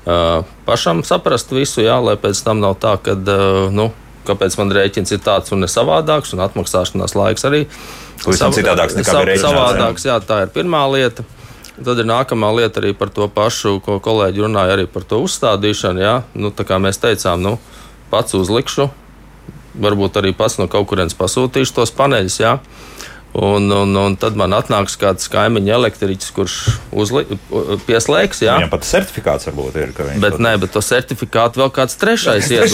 [0.07, 3.91] Uh, pašam saprast visu, jā, lai pēc tam nav tā, ka, uh, nu,
[4.27, 7.63] kāpēc man rēķins ir tāds un ne savādāks, un atmaksāšanās laiks arī
[8.23, 10.05] Pavisam citādāks nekā sav- savādāks.
[10.09, 11.23] Jā, tā ir pirmā lieta.
[11.77, 16.01] Tad ir nākamā lieta arī par to pašu, ko kolēģi runāja, arī par to uzstādīšanu.
[16.01, 16.15] Jā.
[16.33, 17.59] Nu, tā kā mēs teicām, nu,
[18.09, 18.87] pats uzlikšu,
[19.77, 22.39] varbūt arī pats no kaut kurienes pasūtīšu tos paneļus.
[22.41, 22.55] Jā.
[23.37, 26.53] Un, un, un tad man atnāks kāds kaimiņš elektriķis, kurš
[26.89, 27.21] uzli,
[27.85, 28.39] pieslēgs.
[28.41, 28.55] Jā.
[28.57, 29.91] Viņam pat certifikāts varbūt ir.
[30.23, 32.73] Bet to- nē, bet to certifikātu vēl kāds trešais iedos.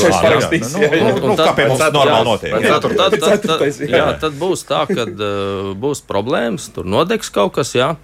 [2.64, 3.92] Tad, tad, tad, Ceturtais, jā.
[3.98, 7.76] jā, tad būs tā, ka uh, būs problēmas, tur nodegs kaut kas.
[7.76, 7.96] Jā.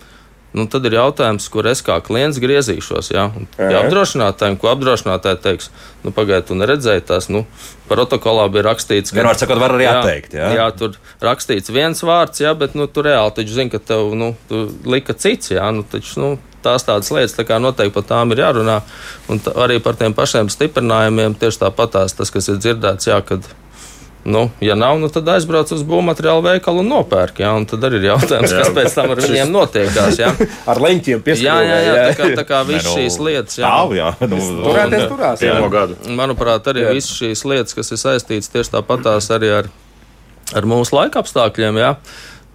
[0.49, 3.12] Nu, tad ir jautājums, kur es kā klients griezīšos.
[3.13, 3.27] Jā.
[3.53, 3.83] Pie Jā.
[3.83, 5.69] apdrošinātājiem, ko apdrošinātāji teiks,
[6.01, 7.29] nu, pagaidiet, tu neredzēji tās.
[7.29, 7.43] Nu,
[7.89, 9.19] protokolā bija rakstīts, ka.
[9.21, 10.49] Vienmēr sakot, var arī atteikt, jā?
[10.57, 14.33] jā, tur rakstīts viens vārds, jā, bet nu, tu reāli taču zini, ka tev nu,
[14.89, 15.53] lika cits.
[15.53, 16.31] Jā, nu, taču, nu,
[16.65, 18.81] tās tādas lietas, tā kā noteikti par tām ir jārunā.
[19.29, 23.45] Un tā, arī par tiem pašiem stiprinājumiem tieši tāpatās tas, kas ir dzirdēts, jā, kad
[24.27, 27.38] Nu, ja nav, nu, tad aizbrauc uz būvmateriālu veikalu un nopērk.
[27.39, 30.17] Jā, un tad arī ir jautājums, kas pēc tam ar viņiem notiekās.
[30.19, 30.34] Jā,
[30.71, 31.69] Ar leņķiem jā, piesprādzēt.
[31.69, 33.60] jā, jā tā kā, tā kā visas nu, šīs lietas.
[33.62, 33.69] Jā.
[33.71, 34.10] Stāv, jā.
[34.27, 35.45] Nu, Turēties Un, turās.
[35.47, 35.55] jā.
[35.71, 35.95] Gadu.
[36.19, 36.91] Manuprāt, arī Jā.
[36.99, 39.71] visas šīs lietas, kas ir saistītas tieši tāpatās arī ar,
[40.60, 41.79] ar mūsu laika apstākļiem.
[41.79, 41.93] Jā.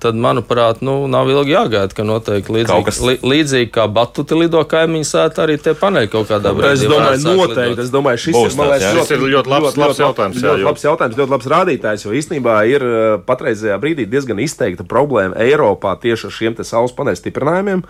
[0.05, 4.61] Tad, manuprāt, nu, nav ilgi jāgaida, ka noteikti līdzīgi, kas- li, līdzīgi kā batuti lido
[4.69, 6.73] kaimiņu sētā, arī tie paneļi kaut kādā brīdī.
[6.77, 7.71] Es domāju, noteikti.
[7.71, 7.79] lidot.
[7.87, 8.99] Es domāju, šis Būs ir, tāds, liekas.
[8.99, 12.57] Šis ir ļoti labs- labs jautājums, jā, Ļoti labs jautājums, ļoti labs rādītājs, jo īstenībā
[12.69, 12.85] ir
[13.25, 17.83] patreizajā brīdī diezgan izteikta problēma Eiropā tieši ar šiem te saules paneļu stiprinājumiem.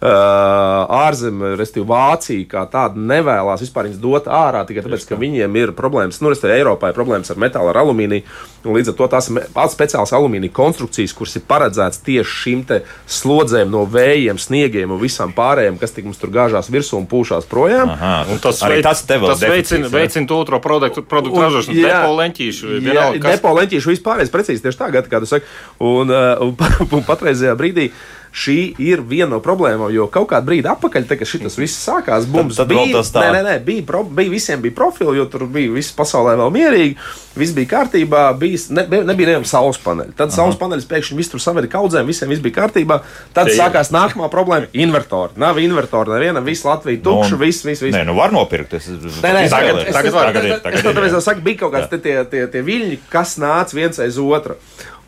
[0.00, 5.58] Uh, ārzemē, respektīvi Vācija, kā tāda nevēlas vispār viņus dot ārā tikai tāpēc, ka viņiem
[5.60, 6.22] ir problēmas.
[6.24, 8.24] Nu, respektīvi, Eiropā ir problēmas ar metālu, ar alumīniju.
[8.64, 12.78] un Līdz ar to tās ir pats speciāls alumīnija konstrukcijas, kuras ir paredzētas tieši te
[13.12, 17.44] slodzēm no vējiem, sniegiem un visām pārējām, kas tik mums tur gāžās virsū un pūšās
[17.50, 17.92] projām.
[17.92, 21.36] Aha, Un tas, arī veic- tas tev vēl tas veicina, veicina to otro produktu, produktu
[21.36, 21.76] Un- ražošanu.
[21.76, 22.72] Depo leņķīšu.
[22.80, 25.44] Vienalga, kas- depo leņķīšu vispār ir precīzi tieši tā, gata, kā tu saki.
[25.78, 26.56] Un, uh, un,
[26.96, 27.90] un patreizajā brīdī
[28.32, 32.28] šī ir viena no problēmām, jo kaut kādā brīdī atpakaļ, te, kad šis viss sākās,
[32.30, 33.24] mums tad vēl bija, tā.
[33.24, 36.52] nē, nē, nē, bija, pro, bija visiem bija profili, jo tur bija viss pasaulē vēl
[36.54, 36.94] mierīgi,
[37.36, 40.14] viss bija kārtībā, bija, ne, bija- nebija nevienam saules paneļi.
[40.16, 43.00] Tad saules paneļus pēkšņi viss tur savedi kaudzēm, visiem viss bija kārtībā.
[43.34, 45.30] Tad Tie- sākās nākamā problēma- invertori.
[45.36, 47.96] Nav invertori, nevienam, viss Latvija tukša, Nu, viss, viss, viss.
[47.96, 48.74] Nē, nu var nopirkt.
[48.74, 50.86] Es, Nē, nē, tagad, tagad, tagad, tagad es ir.
[50.94, 51.12] tāpēc jā.
[51.12, 54.54] jau saku, bija kaut kāds te tie, tie, tie viļņi, kas nāca viens aiz otra.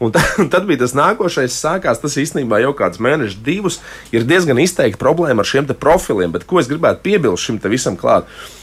[0.02, 3.78] Un tad, tad bija tas nākošais, sākās tas īstenībā jau kāds mēnešus, divus.
[4.14, 8.26] Ir diezgan izteikti problēma ar šiem profiliem, bet ko es gribētu piebilst šim visam klāt?
[8.26, 8.62] Uh,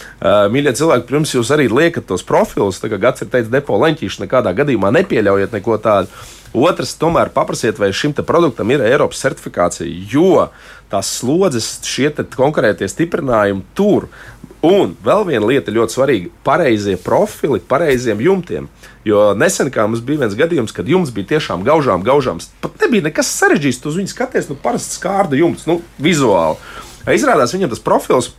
[0.52, 4.25] Mīļie cilvēki, pirms jūs arī liekat tos profilus, tā kā Gats ir teicis, depo leņķīšu
[4.25, 6.12] nekādā gadījumā nepieļaujiet neko tādu.
[6.60, 10.49] Otrs, tomēr paprasiet, vai šim produktam ir Eiropas certifikācija, jo
[10.89, 14.10] tās slodzes, šie konkrētie stiprinājumi tur.
[14.65, 18.67] Un vēl viena lieta ļoti svarīga- pareizie profili pareiziem jumtiem.
[19.05, 22.39] Jo nesen mums bija viens gadījums, kad jums bija tiešām gaužām, gaužām.
[22.61, 26.57] Pat nebija nekas sarežģīts, uz viņu skaties, nu, parasts skārda jumts, nu, vizuāli.
[27.07, 28.33] Izrādās viņam tas profils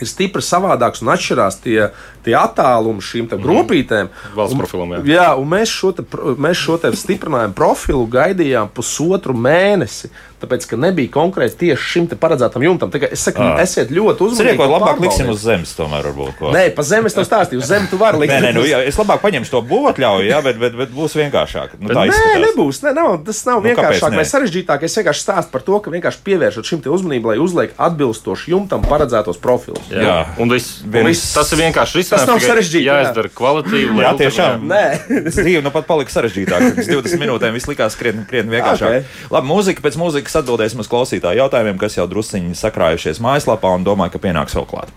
[0.00, 1.90] ir stipri savādāks un atšķirās tie,
[2.24, 3.42] tie attālumi šīm Mhm.
[3.44, 4.08] grupītēm.
[4.34, 5.02] Valsts Un- profilam, jā.
[5.04, 10.08] jā, un mēs šo, te, mēs šo te stiprinājumu profilu gaidījām pusotru mēnesi.
[10.44, 12.90] Tāpēc, ka nebija konkrēti tieši šim paredzētam jumtam.
[12.90, 13.62] Kā Es saku, Ā.
[13.62, 14.60] esiet ļoti uzmanīgi.
[14.60, 16.36] Un labāk liksim uz zemes, tomēr varbūt.
[16.38, 16.50] Ko.
[16.52, 17.62] Nē, pa zemi es tev stāstīju.
[17.62, 18.32] Uz zemi tu vari likt.
[18.34, 21.78] Nē, nē, nu, jā, es labāk paņemšu to būvatļauju, jā, bet, bet, bet būs vienkāršāk.
[21.80, 22.44] Nu, tā Nē, izskatās.
[22.44, 22.82] nebūs.
[22.82, 24.10] Ne, nav, tas nav Nu, vienkāršāk.
[24.12, 24.16] nē?
[24.20, 24.82] Vai sarežģītāk.
[24.82, 28.82] Es vienkārši stāstu par to, ka vienkārši pievēršot šim te uzmanību, lai uzliek atbilstoši jumtam
[28.82, 29.83] paredzētos profilus.
[29.90, 30.02] Jā.
[30.04, 30.16] Jā.
[30.40, 32.24] Un viss, un viss, tas ir vienkārši risinājums.
[32.24, 32.96] Tas nav sarežģīti, jā.
[33.02, 33.90] Jāizdara kvalitīvi.
[33.98, 34.64] lai Jā, tiešām.
[34.70, 34.84] Nē,
[35.28, 36.70] Dzīve nu pat palika sarežģītāka.
[36.78, 38.96] Pēc 20 minūtēm viss likās krietni, krietni vienkāršāk.
[39.02, 39.32] Ok.
[39.34, 44.16] Labi, mūzika pēc mūzikas atbildēsim uz klausītāju jautājumiem, kas jau drusciņi sakrājušies mājaslapā un domāju,
[44.16, 44.94] ka pienāks vēl klāt.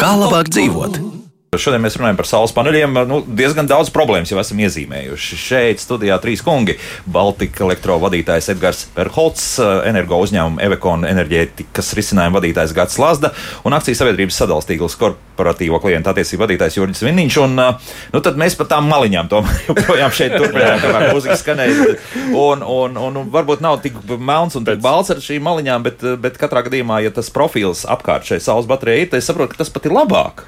[0.00, 1.21] Kā labāk dzīvot?
[1.52, 2.94] Šodien mēs runājam par saules paneļiem.
[3.04, 5.36] Nu, diezgan daudz problēmas jau esam iezīmējuši.
[5.36, 6.78] Šeit studijā trīs kungi-
[7.16, 13.34] Baltika elektro vadītājs Edgars Perholts, energo uzņēmuma Evekona enerģētikas risinājuma vadītājs Gats Lazda
[13.68, 17.36] un akcijas sabiedrības sadalījuma tīkls korporatīvo klientu attiecību vadītājs Jurijs Viniņš.
[17.44, 19.28] Un, nu, tad mēs par tām maliņām
[19.68, 21.98] joprojām šeit turpinām, kamēr mūzika skanēja.
[22.32, 26.08] Un, un, un, un varbūt nav tik melns un tik balts ar šīm maliņām, bet,
[26.16, 29.66] bet katrā gadījumā, ja tas profils apkārt šai saules baterijai ir, tad es saprotu, ka
[29.66, 30.46] tas pat ir labāk.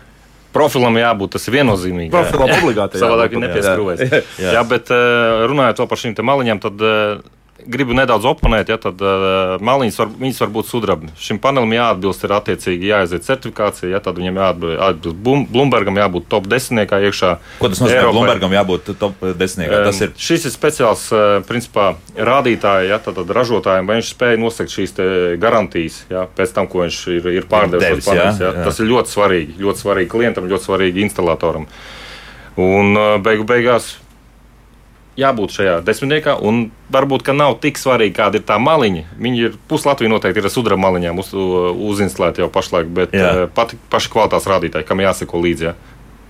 [0.55, 2.13] Profilam jābūt, tas viennozīmīgi.
[2.15, 3.45] Profilam obligāti Savādāk ir jā.
[3.49, 4.05] nepieskrūvēs.
[4.05, 4.21] Jā.
[4.39, 4.53] Jā.
[4.59, 7.25] jā, bet eh, runājot vēl par šīm maliņām, tad eh,
[7.67, 11.13] gribu nedaudz oponēt, ja tad uh, maliņas var, var būt sudraba.
[11.21, 16.31] Šim panelim jāatbilst, ir attiecīgi jāaiziet certifikācija, ja tad viņam jāatbilst, jāatbilst Blum- Bloombergam, jābūt
[16.33, 17.37] top desmitniekā iekšā.
[17.61, 18.01] Ko tas nozīmē?
[18.01, 18.17] Eiropai.
[18.17, 19.85] Bloombergam jābūt top desmitniekā.
[19.91, 24.13] Tas ir Um, Šis ir speciāls uh, principā, rādītājs, ja, tad, tad ražotājiem, vai viņš
[24.15, 24.95] spēja nosakt šīs
[25.43, 27.83] garantijas ja, pēc tam, ko viņš ir, ir pārdevis.
[27.83, 28.61] Devis, tos paneļus, jā, ja.
[28.61, 28.65] jā.
[28.69, 29.59] Tas ir ļoti svarīgi.
[29.65, 31.67] Ļoti svarīgi klientam, ļoti svarīgi instalatoram.
[32.61, 33.97] Un beigu beigās
[35.19, 39.05] jābūt šajā desmitniekā, un varbūt, ka nav tik svarīgi, kāda ir tā maliņa.
[39.21, 41.31] Viņi ir puslatvija noteikti ir ar sudraba maliņām uz,
[41.93, 43.31] uzinstalēti jau pašlaik, bet Jā.
[43.31, 45.71] uh, pati, paši kvalitātes rādītāji, kam jāseko līdzi.
[45.71, 45.75] Ja.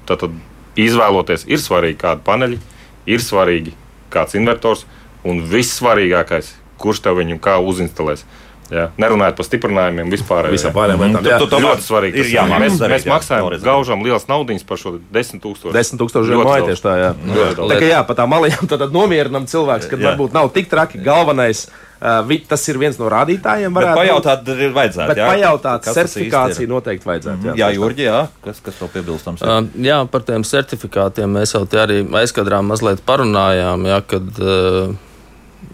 [0.08, 0.36] Tad, tad
[0.80, 2.60] izvēloties, ir svarīgi kādi paneļi,
[3.08, 3.74] ir svarīgi
[4.12, 4.84] kāds invertors,
[5.24, 8.26] un vissvarīgākais, kurš tev viņu kā uzinstalēs.
[8.72, 8.88] Ja.
[8.96, 10.48] Nerunājot par stiprinājumiem vispār.
[10.52, 11.22] Visām pārējām lietām.
[11.22, 11.38] Tu- jā.
[11.38, 12.16] tu- tomēr ļoti svarīgi.
[12.16, 13.64] ir tas jāmāk Mēs, darīt, mēs jā, maksājam, vēlreiz.
[13.64, 15.72] gaužam lielas naudas par šo 10 tūkstošu.
[15.72, 16.70] 10 tūkstoši Ļoti māja daudz.
[16.70, 17.10] tieši tā, jā.
[17.34, 17.72] Ļoti daudz.
[17.72, 20.12] Tā kā jā, pa tām maliņām tad, tad nomierinam cilvēks, kad Jā.
[20.16, 20.98] varbūt nav tik traki.
[21.04, 21.68] Galvenais,
[22.00, 23.72] uh, tas ir viens no rādītājiem.
[23.74, 25.08] Bet pajautāt, ir vajadzētu.
[25.08, 25.28] Bet jā?
[25.28, 26.02] pajautāt, tas ir?
[26.02, 27.44] certifikāciju noteikti vajadzētu.
[27.44, 28.28] Jā, jā Jurģi, jā.
[28.44, 29.42] Kas, kas vēl piebilstams?
[29.42, 29.48] ir?
[29.48, 34.94] Uh, jā, par tiem certifikātiem mēs jau te arī aizkadrā mazliet parunājām, ja, kad uh,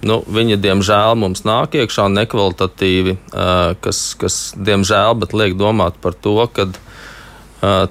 [0.06, 3.16] nu, viņi diemžēl mums nāk iekšā nekvalitatīvi,
[3.84, 6.68] kas, kas diemžēl liek domāt par to, ka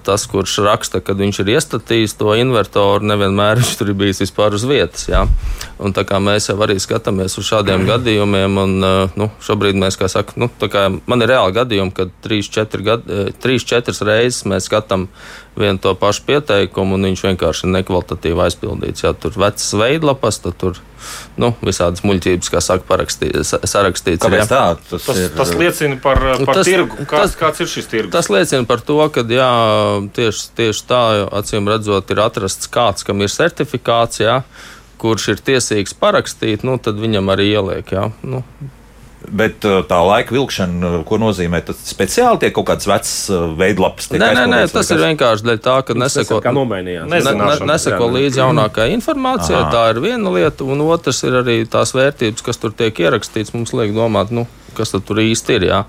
[0.03, 4.55] tas, kurš raksta, kad viņš ir iestatījis to invertoru, nevienmēr viņš tur ir bijis vispār
[4.57, 5.05] uz vietas.
[5.11, 5.27] Ja.
[5.77, 8.71] Un, tā kā mēs jau arī skatāmies uz šādiem gadījumiem, un
[9.13, 14.65] nu, šobrīd mēs, kā saka, nu, kā man ir reāli gadījumi, kad 3-4 reizes mēs
[14.71, 15.05] skatām
[15.57, 19.03] vienu to pašu pieteikumu, un viņš vienkārši ir nekvalitatīvi aizpildīts.
[19.03, 20.77] Ja tur vecas veidlapas, tad tur
[21.39, 24.25] nu, visādas muļķības, kā saka, sarakstīts.
[24.25, 24.45] ir, ja.
[24.45, 24.63] Kāpēc tā?
[24.89, 26.95] Tas, Tas, ir, tas liecina par, par Tas- tirgu.
[27.05, 28.11] Kāds, tas- kāds ir šis tirgus?
[28.11, 29.51] Tas liecina par to, ka jā,
[30.15, 31.03] tieši, tieši tā,
[31.41, 34.43] acīm redzot, ir atrasts kāds, kam ir certifikāts, jā,
[34.99, 37.87] kurš ir tiesīgs parakstīt, nu, tad viņam arī ieliek.
[37.95, 38.43] Jā, nu,
[39.29, 43.49] Bet uh, tā laika vilkšana, uh, ko nozīmē, tas speciāli tiek kaut kāds vecs uh,
[43.59, 44.09] veidlaps.
[44.15, 46.39] nē, nē, nē, tas ir vienkārši dēļ tā, ka Neseko,
[47.09, 47.35] neseko.
[47.59, 49.73] Ne, neseko līdzi jaunākajai informācijai, Aha.
[49.73, 53.53] tā ir viena lieta, un otrs ir arī tās vērtības, kas tur tiek ierakstīts.
[53.53, 55.67] Mums liek domāt, nu, kas tad tur īsti ir.
[55.69, 55.83] Jā.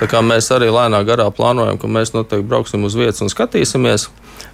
[0.00, 4.08] Tā kā mēs arī lēnā garā plānojam, ka mēs noteikti brauksim uz vietas un skatīsimies.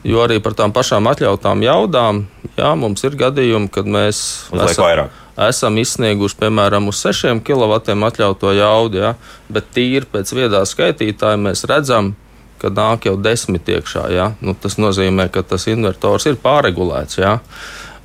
[0.06, 2.26] Jo arī par tām pašām atļautām jaudām,
[2.58, 4.20] jā, mums ir gadījumi, kad mēs
[4.52, 5.16] Uzliek vairāk.
[5.46, 9.14] Esam izsnieguši, piemēram, uz 6 kW atļautu jaudu, ja,
[9.52, 12.14] bet tīri pēc viedā skaitītāja mēs redzam,
[12.58, 14.08] ka nāk jau desmit iekšā.
[14.14, 14.32] Ja.
[14.42, 17.20] Nu, tas nozīmē, ka tas invertors ir pārregulēts.
[17.20, 17.38] Ja.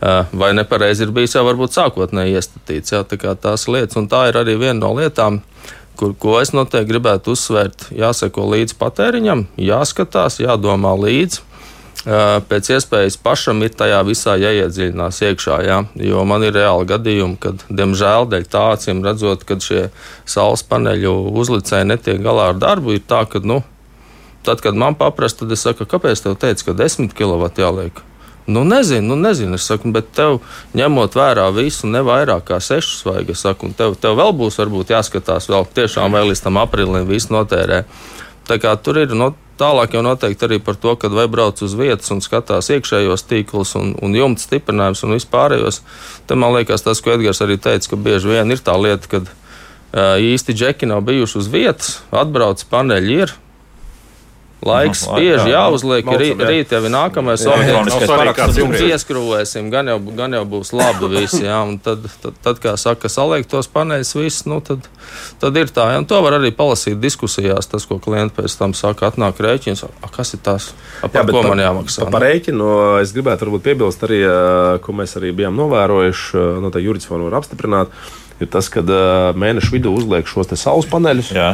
[0.03, 2.93] Eh, Vai nepareizi ir bijis jau varbūt sākotnēji iestatīts.
[2.93, 3.03] Ja.
[3.07, 5.41] Tā tās lietas, un tā ir arī viena no lietām,
[5.99, 7.89] kur, ko es noteikti gribētu uzsvērt.
[7.97, 11.41] Jāseko līdzi patēriņam, jāskatās, jādomā līdzi.
[12.03, 17.37] Uh, Pēc iespējas pašam ir tajā visā jāiedziļinās iekšā, jā, jo man ir reāli gadījumi,
[17.39, 19.85] kad, diemžēl, dēļ tā acīm redzot, ka šie
[20.27, 23.61] saules paneļu uzlicēji netiek galā ar darbu, ir tā, ka, nu,
[24.43, 28.03] tad, kad man paprasta, tad es saku, kāpēc tev teica, ka 10 kW jāliek?
[28.45, 29.55] Nu, nezinu, nu, nezinu.
[29.55, 30.41] Es saku, bet tev,
[30.75, 33.31] ņemot vērā visu, ne vairāk kā sešus vajag.
[33.31, 37.07] Es saku, un tev, tev vēl būs, varbūt, jāskatās, vēl tiešām vēl līdz tam aprīlim
[37.07, 37.85] visu notērē.
[38.43, 41.75] Tā kā tur ir no, tālāk jau noteikti arī par to, kad vai brauc uz
[41.77, 45.81] vietas un skatās iekšējos tīklus un, un jumta stiprinājumus un vispārējos.
[46.27, 49.31] Te man liekas, tas, ko Edgars arī teica, ka bieži vien ir tā lieta, kad
[49.93, 53.35] īsti džeki nav bijuši uz vietas, atbrauc paneļi ir.
[54.63, 55.53] Laiks spiež, jā, jā.
[55.57, 56.47] jāuzliek, rīt, jā.
[56.47, 58.67] rīt jau ir nākamais jums priekšu.
[58.73, 61.43] Pieskrūvēsim, gan jau, gan jau būs labi visi.
[61.45, 64.87] Jā, un tad, tad, tad, kā saka, saliek tos paneļus, viss, nu, tad,
[65.41, 65.89] tad ir tā.
[65.93, 67.69] Jā, un to var arī palasīt diskusijās.
[67.71, 71.43] Tas, ko klienti pēc tam saka, atnāk rēķins, a, kas ir tas, a, par ko
[71.49, 72.07] man jāmaksā.
[72.13, 72.71] Par rēķinu
[73.03, 74.23] es gribētu varbūt piebilst arī,
[74.83, 76.43] ko mēs arī bijām novērojuši.
[76.63, 77.91] No tā Juris var apstiprināt.
[78.43, 81.31] Ir tas, kad uh, mēneša vidū uzliek šos te saules paneļus.
[81.35, 81.53] Jā.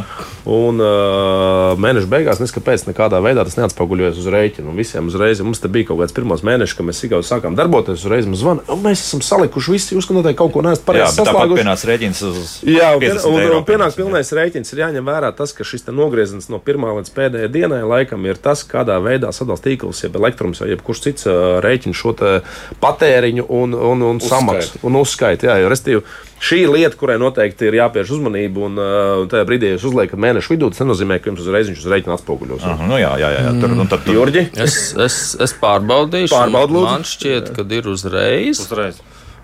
[0.50, 4.72] Un uh, mēneša beigās, neskapēc, nekādā veidā tas neatspoguļojas uz rēķinu.
[4.72, 8.02] Un visiem uzreiz, mums te bija kaut kāds pirmos mēnešus, kad mēs tikai sākām darboties,
[8.02, 11.20] uzreiz mums zvana, "O, mēs esam salikuši visi, jūs, ka kaut ko neesat Jā, pareizi
[11.20, 11.60] saslēguši.
[11.62, 13.96] pienāca rēķins uz Jā, un, 50 un, un pienāk piemēram.
[14.00, 14.72] pilnais rēķins.
[14.72, 18.40] Ir jāņem vērā tas, ka šis te nogrieziens no pirmā līdz pēdējai dienai laikam ir
[18.40, 21.26] tas, kādā veidā sadalās tīkls, jeb elektrums vai jebkurš cits
[21.64, 22.40] rēķins šo te
[22.80, 25.46] patēriņu un, un, un samaksu un uzskaitu.
[25.50, 26.02] Jā, jo, restīvi,
[26.40, 28.64] šī ir lieta, kurai noteikti ir jāpievērš uzmanība.
[28.68, 28.80] Un,
[29.22, 31.90] un tajā brīdī, ja jūs uzliekat mēnešu vidū, tas nenozīmē, ka jums uzreiz viņš uz
[31.94, 32.66] rēķina atspoguļos.
[32.66, 33.44] Aha, Nu, jā, jā, jā.
[33.46, 33.54] jā.
[33.62, 34.46] Tur, un tad, tur, Jurģi?
[34.64, 36.32] Es, es, es pārbaudīšu.
[36.34, 36.90] Pārbaudi, lūdzu.
[36.90, 38.64] Man šķiet, ka ir uzreiz.
[38.64, 39.02] Uzreiz.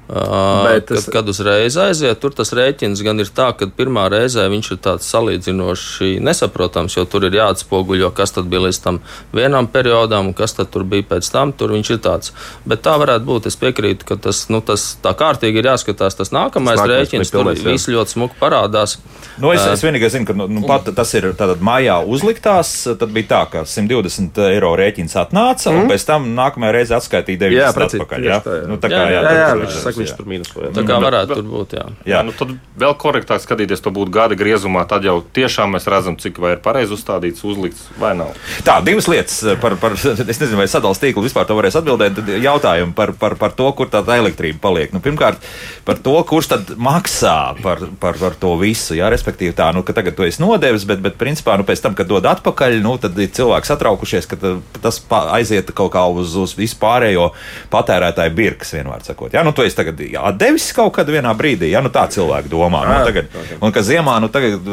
[0.08, 4.44] Bet, tas- kad, kad uzreiz aiziet, tur tas rēķins gan ir tā, ka pirmā reizē
[4.52, 9.00] viņš ir tāds salīdzinoši nesaprotams, jo tur ir jāatspoguļo, kas tad bija līdz tam
[9.34, 11.52] vienam periodam, un kas tad tur bija pēc tam.
[11.56, 12.32] Tur viņš ir tāds.
[12.66, 13.46] Bet tā varētu būt.
[13.50, 16.16] Es piekrītu, ka tas, nu, tas tā kārtīgi ir jāskatās.
[16.18, 17.56] Tas nākamais Tas nākamais rēķins, tur jā.
[17.66, 18.98] viss ļoti smuki parādās.
[19.42, 22.72] Nu, es, es vienīgais zinu, ka nu, nu, pat tas ir tātad maijā uzliktās.
[22.98, 25.82] Tad bija tā, ka 120 eiro rēķins atnāca, mm.
[25.82, 28.26] un pēc tam nākamajā reizē atskaitīja 90 Jā, precīzi, atpakaļ.
[28.30, 28.66] Jā, tā, jā.
[28.70, 30.52] Nu, tā kā, Jā, jā, Jā, jā, tur- viņš saka, viņš tur mīnus.
[30.76, 31.76] Tā kā varētu tur būt.
[31.78, 31.86] Jā.
[32.04, 32.16] Jā.
[32.16, 34.84] Jā, nu tad vēl korektāk skatīties, to būtu gada griezumā.
[34.88, 38.36] Tad jau tiešām mēs redzam, cik vai ir pareizi uzstādīts, uzlikts vai nav.
[38.66, 39.96] Tā, divas lietas par, par
[40.32, 42.16] es nezinu, vai sadalījuma tīklu vispār to varēs atbildēt.
[42.20, 44.92] Tad Jautājumu par, par, par to, kur tā elektrība paliek.
[44.94, 45.42] Nu, pirmkārt,
[45.86, 48.96] par to, kurš tad maksā par, par, par to visu.
[48.98, 51.96] Jā, respektīvi, tā, nu, ka tagad tu esi nodevis, bet, bet principā, nu, pēc tam,
[51.98, 55.00] kad dod atpakaļ, nu, tad ir cilvēki satraukušies, ka ta- tas
[55.36, 57.30] aiziet kaut kā uz, uz vispārējo
[57.72, 59.34] patērētāju birkas, vienmēr sakot.
[59.36, 62.82] Jā, nu, tu esi tagad atdevis kaut kad vienā brīdī, jā, nu, tā cilvēki domā.
[62.88, 63.30] Nu, tagad,
[63.60, 64.66] un ka ziemā, nu, tagad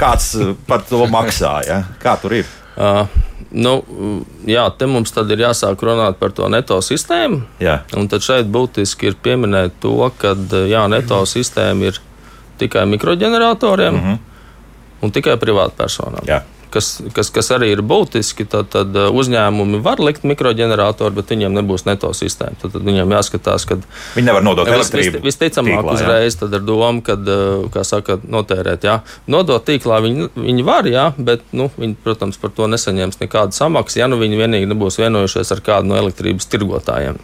[0.00, 1.82] kāds uh, par to maksā, jā?
[2.02, 2.50] Kā tur ir?
[2.76, 3.04] Uh,
[3.52, 3.74] nu,
[4.48, 7.42] jā, te mums tad ir jāsāk runāt par to neto sistēmu.
[7.62, 7.82] Jā.
[7.98, 10.34] Un tad šeit būtiski ir pieminēt to, ka
[10.68, 12.00] jā, neto sistēma ir
[12.62, 14.18] tikai mikroģeneratoriem mm -hmm.
[15.02, 16.26] un tikai privātpersonām.
[16.26, 16.42] Jā.
[16.72, 21.52] Kas, kas, kas arī ir būtiski, tad, tad uh, uzņēmumi var likt mikroģeneratoru, bet viņiem
[21.58, 22.56] nebūs neto sistēma.
[22.62, 23.76] Tad, tad viņiem jāskatās, ka
[24.16, 25.20] Viņi nevar nodot Vis, vis, elektrību.
[25.26, 27.18] visticamāk, tīklā, uzreiz ar domu, ka,
[27.74, 28.98] kā saka, notērēt, jā,
[29.30, 34.00] nodot tīklā viņi, viņi var, jā, bet, nu, viņi, protams, par to nesaņems nekādu samaksu,
[34.00, 37.20] ja nu viņi vienīgi nebūs vienojušies ar kādu no elektrības tirgotājiem.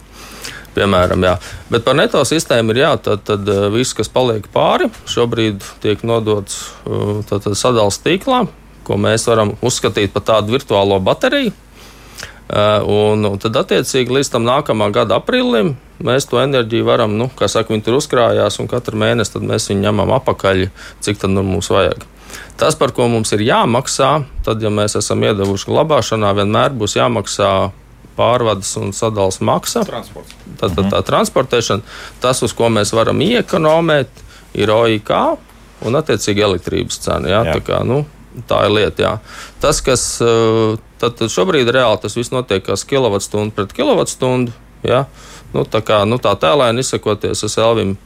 [0.75, 1.33] Piemēram, jā.
[1.73, 6.05] Bet par neto sistēmu ir jā, tad, tad eh, viss, kas paliek pāri, šobrīd tiek
[6.07, 6.61] nodots
[7.25, 8.43] sadalījuma tīklā,
[8.89, 11.53] ko mēs varam uzskatīt par tādu virtuālo bateriju.
[12.49, 17.49] Un, un tad, attiecīgi, līdz tam nākamā gada aprīlim mēs to enerģiju varam, nu, kā
[17.51, 20.63] saka, viņi tur uzkrājās, un katru mēnesi mēs viņu ņemam apakaļ,
[21.05, 22.07] cik tad nu, mums vajag.
[22.57, 24.09] Tas, par ko mums ir jāmaksā,
[24.45, 27.51] tad, ja mēs esam iedevuši glabāšanā, vienmēr būs jāmaksā
[28.19, 29.83] pārvades un sadalījuma maksa.
[29.87, 30.35] Transports.
[30.59, 34.25] Tad, tad tā transportēšana, tas, uz ko mēs varam iekonomēt,
[34.59, 35.13] ir OIK
[35.87, 37.31] un attiecīgi elektrības cena.
[37.31, 37.57] Jā, Jā.
[37.57, 38.03] tā, kā, nu,
[38.49, 39.05] tā ir lieta.
[39.05, 39.13] Jā.
[39.63, 44.55] Tas, kas tad, tad šobrīd reāli tas viss notiek kā kilovatstundu pret kilovatstundu.
[44.85, 45.05] Jā.
[45.53, 47.97] Nu, tā kā nu, tā tēlēni izsakoties, es Elvim.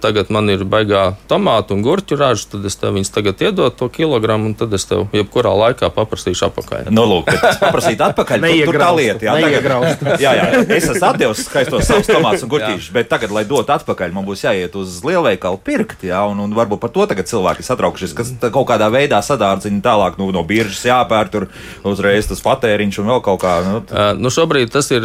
[0.00, 3.88] Tagad man ir baigā tomātu un gurķu raža, tad es tev viņus tagad iedodu to
[3.92, 6.88] kilogramu, un tad es tev jebkurā laikā paprasīšu apakaļ.
[6.94, 7.28] Nu, lūk,
[7.60, 8.46] paprasīt atpakaļ.
[8.64, 10.46] tur, tā lieta, jā, tagad, jā, jā,
[10.76, 14.44] es esmu atdevis skaistos savus tomātus un gurķīšus, bet tagad, lai dotu atpakaļ, man būs
[14.46, 18.32] jāiet uz lielveikalu pirkt, jā, un, un varbūt par to tagad cilvēki ir satraukušies, kas
[18.50, 21.48] kaut kādā veidā sadārdzina tālāk nu, no biržas jāpēr tur
[21.86, 23.56] uzreiz tas patēriņš un vēl kaut kā.
[23.66, 25.04] Nu, t- Uh, nu šobrīd tas ir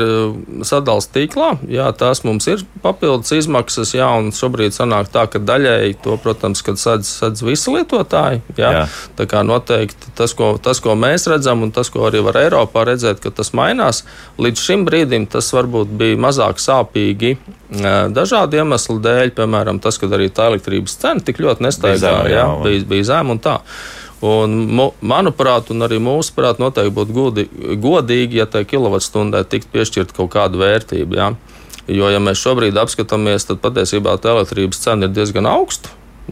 [0.65, 1.47] sadalījums tīklā.
[1.71, 3.91] Jā, tās mums ir papildus izmaksas.
[3.97, 8.39] Jā, un šobrīd sanāk tā, ka daļēji to, protams, kad sedz, sedz visi lietotāji.
[8.55, 8.71] Jā, Jā.
[8.85, 8.85] jā.
[9.17, 12.85] Tā kā noteikti tas ko, tas, ko mēs redzam, un tas, ko arī var Eiropā
[12.87, 14.03] redzēt, ka tas mainās.
[14.39, 17.35] Līdz šim brīdim tas varbūt bija mazāk sāpīgi
[18.15, 19.33] dažādu iemeslu dēļ.
[19.35, 21.99] Piemēram, tas, ka arī tā elektrības cena tik ļoti Bija nestaigā.
[22.05, 23.59] zema, jā, jā, un- bija, bija zema un tā.
[24.25, 24.53] Un,
[25.03, 27.47] manuprāt, un arī mūsuprāt, noteikti būtu
[27.83, 31.15] godīgi, ja tai kilovatstundai tiktu piešķirta kaut kāda vērtība.
[31.19, 31.27] Ja?
[31.87, 35.91] Jo, ja mēs šobrīd apskatāmies, tad patiesībā tā elektrības cena ir diezgan augsta.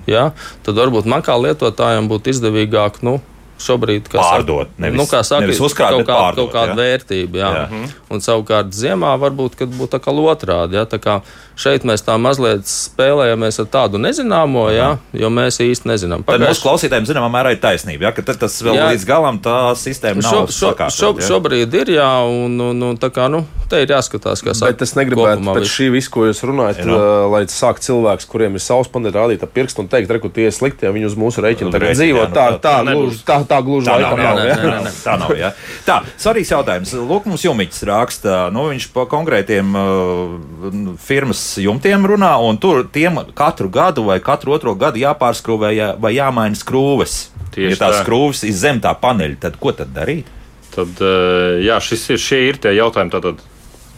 [0.10, 0.32] Ja?
[0.66, 3.20] Tad varbūt man kā lietotājam būtu izdevīgāk nu,
[3.60, 4.68] šobrīd pārdot.
[4.78, 6.80] Nevis, nu, kā saka, nevis uzkrāt, kaut, kā, pārdot, kaut kāda jā.
[6.82, 7.38] vērtība.
[7.38, 7.52] Jā.
[7.54, 7.68] Jā.
[7.72, 7.90] Jā.
[8.14, 10.76] Un savukārt ziemā varbūt būtu tā kā otrādi.
[10.80, 10.86] Jā.
[10.90, 11.22] Tā kā
[11.56, 16.24] šeit mēs tā mazliet spēlējamies ar tādu nezināmo, jā, jo mēs īsti nezinām.
[16.26, 18.02] Tad Pagājuši- mūsu klausītājiem zināmā mērā ir taisnība.
[18.08, 18.88] Ja, ka tad tas vēl Jā.
[18.90, 21.28] līdz galam tā sistēma Šo, nav šo, šo, sakārtota, ja?
[21.30, 24.96] šobrīd ir, jā, un, un, un tā kā, nu, te ir jāskatās, kas Bet es
[24.98, 25.76] negribētu pēc viss.
[25.78, 26.98] šī visu, ko jūs runājat, Jā, nu.
[27.32, 30.48] lai sāk cilvēks, kuriem ir savs paneļs, rādīt ar pirkstu un teikt, re, ka tie
[30.50, 32.18] ir slikti, ja viņi uz mūsu rēķina tagad dzīvo.
[32.24, 34.42] jā, nu Tā, tā- tā, tā tā, tā gluži Tā laikam nav, nav.
[34.44, 34.58] jā, ja?
[34.58, 35.34] nē, nē, nē, tā nav.
[35.38, 35.52] Jā.
[35.88, 36.94] Tā, svarīgs jautājums.
[37.10, 43.22] Lūk, mums Jumiņš raksta, nu, viņš pa konkrētiem uh, firmas jumtiem runā, un tur tiem
[43.38, 47.18] katru gadu vai katru otro gadu jāpārskrūvē jā, vai jāmaina skrūves.
[47.54, 48.06] Tieši ja tās tā.
[48.06, 50.30] skrūves ir zem tā paneļa, tad ko tad darīt?
[50.74, 53.14] Tad, eh, jā, šis ir, šie ir tie jautājumi.
[53.14, 53.44] Tātad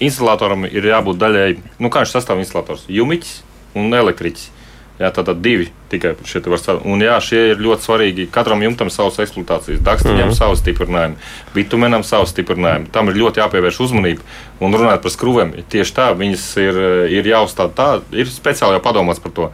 [0.03, 2.83] instalatoram ir jābūt daļēji, nu, kā viņš sastāv installators?
[2.91, 3.37] Jumiķis
[3.79, 4.49] un elektriķis.
[4.95, 6.85] Jā, tātad divi tikai šie var strādāt.
[6.87, 8.27] Un jā, šie ir ļoti svarīgi.
[8.31, 10.37] Katram jumtam savs eksploatācijas, dakstiņam mm -hmm.
[10.37, 12.91] savs stiprinājums, bitumenam savs stiprinājums.
[12.95, 14.23] Tam ir ļoti jāpievērš uzmanība.
[14.59, 16.79] Un runājot par skrūvēm, tieši tā, viņas ir,
[17.11, 19.51] ir jāuzstāda tā, ir speciāli jau padomāts par to.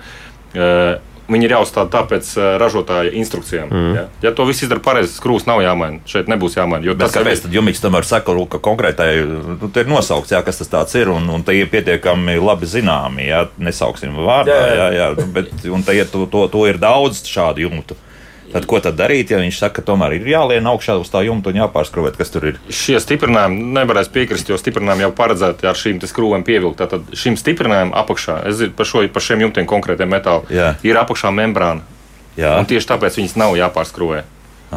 [1.32, 3.70] Viņi ir jāuzstāda tāpēc ražotāja instrukcijām.
[3.72, 3.92] Mm.
[3.96, 4.04] Ja?
[4.26, 6.02] ja to viss izdara pareizi, skrūves nav jāmaina.
[6.10, 6.84] Šeit nebūs jāmaina.
[6.84, 9.10] jo Bet tas ir- kāpēc tad Jumiņš tomēr saka, ka konkrētai,
[9.62, 12.66] nu, te ir nosaukts, jā, kas tas tāds ir, un, un tie ir pietiekami labi
[12.66, 16.66] zināmi, jā, nesauksim vārdā, jā, jā, jā, jā bet, un te, ir- to, to, to
[16.68, 17.96] ir daudz šādu jumtu.
[18.52, 21.54] Tad ko tad darīt, ja viņš saka, ka tomēr ir jālien augšā uz tā jumta
[21.54, 22.60] un jāpārskrūvēt, kas tur ir?
[22.68, 26.82] Šie stiprinājumi nevarēs piekrist, jo stiprinājumi jau paredzēti ar šīm skrūvēm pievilkt.
[26.84, 30.52] Tātad šim stiprinājumam apakšā, es zinu par, šo, par šiem jumtiem konkrētiem metāliem,
[30.84, 31.88] ir apakšā membrāna.
[32.40, 34.22] Jā, Un tieši tāpēc viņas nav jāpārskrūvē.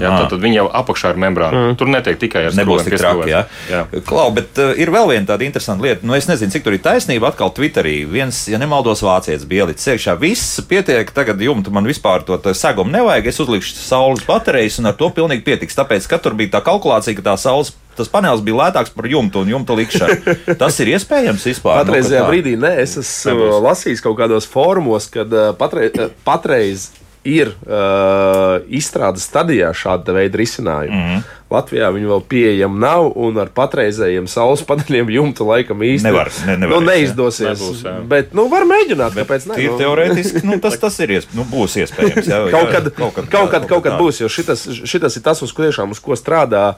[0.00, 1.60] Jā, tad, tad viņi jau apakšā ir membrāna.
[1.68, 1.76] Mm.
[1.78, 3.28] Tur netiek tikai ar Nebūs tik traki.
[3.30, 3.42] Jā.
[3.70, 3.82] Jā.
[4.08, 6.02] Klau, bet uh, ir vēl viena tāda interesanta lieta.
[6.02, 7.30] Nu, es nezinu, cik tur ir taisnība.
[7.30, 10.16] Atkal Twitterī viens, ja nemaldos, vācietis bija ielicis iekšā.
[10.18, 13.30] Viss pietiek, tagad jumta man vispār to segumu nevajag.
[13.30, 15.78] Es uzlikšu saules baterijas un ar to pilnīgi pietiks.
[15.78, 17.70] Tāpēc, ka tur bija tā kalkulācija, ka tā saules.
[17.94, 20.34] Tas panelis bija lētāks par jumtu un jumta likšanu.
[20.58, 21.84] Tas ir iespējams vispār.
[21.84, 23.60] Patreizajā Nu, ka tā- brīdī nē, es esmu Nebūs.
[23.68, 25.94] lasījis kaut kādos fórumos, kad uh, patreiz,
[26.26, 26.88] patreiz
[27.24, 30.94] ir uh, izstrādes stadijā šāda veida risinājumi.
[30.94, 31.08] Mm.
[31.10, 31.22] -hmm.
[31.54, 36.58] Latvijā viņi vēl pieejami nav, un ar patreizējiem saules paneļiem jumtu laikam īsti Nevar, ne-
[36.58, 36.90] nu, nevarēs, jā.
[36.90, 37.48] neizdosies.
[37.54, 37.94] Nebūs, jā.
[38.10, 39.60] bet, nu, var mēģināt, kāpēc ne?
[39.62, 41.32] Nu, teorētiski, nu, tas, tas ir iesp...
[41.38, 42.30] nu, būs iespējams.
[42.30, 45.26] Jā, Kaut jā, kad, kaut kad, kaut kad, kaut kad būs, jo šitas, šitas ir
[45.26, 46.74] tas, uz, ko tiešām, uz ko strādā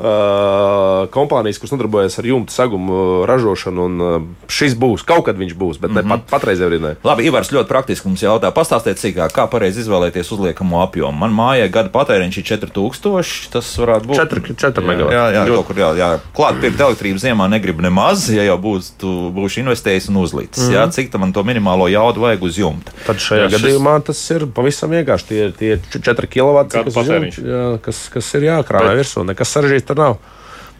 [0.00, 3.86] uh, kompānijas, kas nodarbojas ar jumtu segumu ražošanu.
[3.86, 6.08] Un, uh, šis būs, kaut kad viņš būs, bet mm -hmm.
[6.08, 6.94] ne pat, patreizē arī ne.
[7.04, 11.18] Labi, Ivars ļoti praktiski mums jautā, pastāstiet sīkāk, kā pareizi izvēlēties uzliekamo apjomu.
[11.18, 15.16] Man mājā gada patēriņš ir 4000, tas varētu būt 4, 4 megawati.
[15.16, 16.08] Jā, jā, kaut kur jā, jā.
[16.36, 20.66] klāt pirkt elektrību ziemā negribu nemaz, ja jau būs, tu būšu investējis un uzlicis.
[20.68, 20.74] Mm.
[20.76, 22.92] Jā, cik tam man to minimālo jaudu vajag uz jumta?
[23.06, 25.26] Tad šajā Jā, jā, šis- gadījumā tas ir pavisam vienkārši.
[25.30, 29.24] Tie ir tie 4 kW, kas, jums- jā, kas, kas ir jākrāmē virsū.
[29.26, 30.18] Nekas sarežģīts tur nav.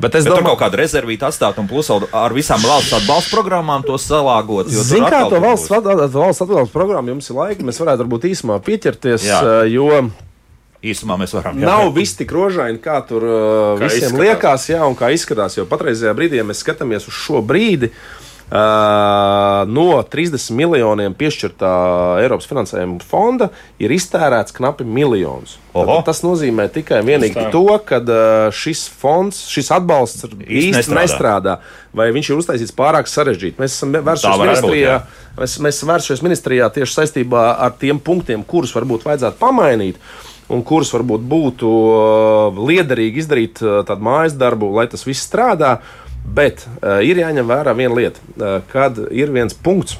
[0.00, 3.82] Bet es Bet domāju, kaut kādu rezervītu atstāt un plus ar visām valsts atbalsta programmām
[3.84, 4.70] to salāgot.
[4.72, 7.60] jo tur Ziniet, kā to valsts, valsts atbalsta programmu jums ir laika.
[7.68, 9.68] Mēs varētu varbūt īsumā pieķerties, Jā.
[9.68, 9.90] jo
[10.82, 11.58] Īsumā mēs varam.
[11.60, 11.66] jā.
[11.68, 14.20] nav viss tik rožaini, kā tur uh, Kā visiem izskatās.
[14.24, 15.58] liekas, jā, un kā izskatās.
[15.58, 17.90] Jo patreizajā brīdī, ja mēs skatāmies uz šo brīdi,
[18.50, 21.70] uh, no 30 miljoniem piešķirtā
[22.22, 23.50] Eiropas finansējuma fonda
[23.82, 25.58] ir iztērēts knapi miljons.
[26.06, 31.04] Tas nozīmē tikai un vienīgi to, ka uh, šis fonds, šis atbalsts Īsti nestrādā.
[31.04, 31.56] nestrādā,
[31.94, 33.60] vai viņš ir uztaisīts pārāk sarežģīti.
[33.60, 34.96] Mēs esam vērsušies būt, ministrijā.
[34.96, 35.28] jā.
[35.38, 40.00] Mēs, mēs vērsušies ministrijā tieši saistībā ar tiem punktiem, kurus varbūt vajadzētu pamainīt.
[40.50, 45.78] Un kurus varbūt būtu uh, liederīgi izdarīt uh, tādu mājas darbu, lai tas viss strādā.
[46.20, 49.96] Bet uh, ir jāņem vērā viena lieta, kad ir viens punkts,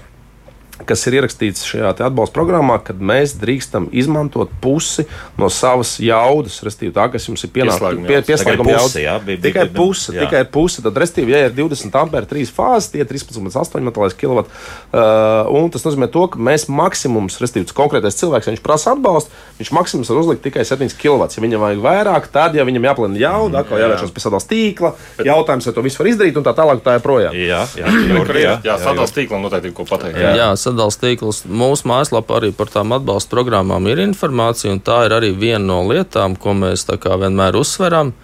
[0.87, 5.05] kas ir ierakstīts šajā te atbalsta programmā, kad mēs drīkstam izmantot pusi
[5.39, 8.07] no savas jaudas, respektīvi tā, kas jums ir pienākuma.
[8.07, 9.25] Tikai pieslēguma pusi, jā, jauda.
[9.27, 10.21] bija- bija- Tikai puse, jā.
[10.27, 10.83] tikai puse.
[10.83, 14.45] Tad, respektīvi, ja ir 20 ampēri, 3 fāzes, tie ir 13,8 metālais kW.
[14.93, 19.31] Uh, un tas nozīmē to, ka mēs maksimums, respektīvi, konkrētais cilvēks, ja viņš prasa atbalstu,
[19.61, 21.29] viņš maksimums var uzlikt tikai 7 kW.
[21.37, 24.91] Ja viņam vajag vairāk, tad, ja viņam jāplēna jauda, atkal jāvēršas pie sadalījuma tīkla,
[25.27, 27.35] jautājums, vai to visu var izdarīt, un tā tālāk tā joprojām.
[27.37, 27.87] Jā, jā,
[28.27, 28.43] Kur ir?
[28.47, 30.17] jā, Jā, sadalījums tīklam noteikti ir ko pateikt.
[30.19, 31.43] Jā, jā sadalījums tīkls.
[31.51, 35.83] Mūsu mājaslapā arī par tām atbalsta programmām ir informācija, un tā ir arī viena no
[35.89, 38.15] lietām, ko mēs vienmēr uzsveram.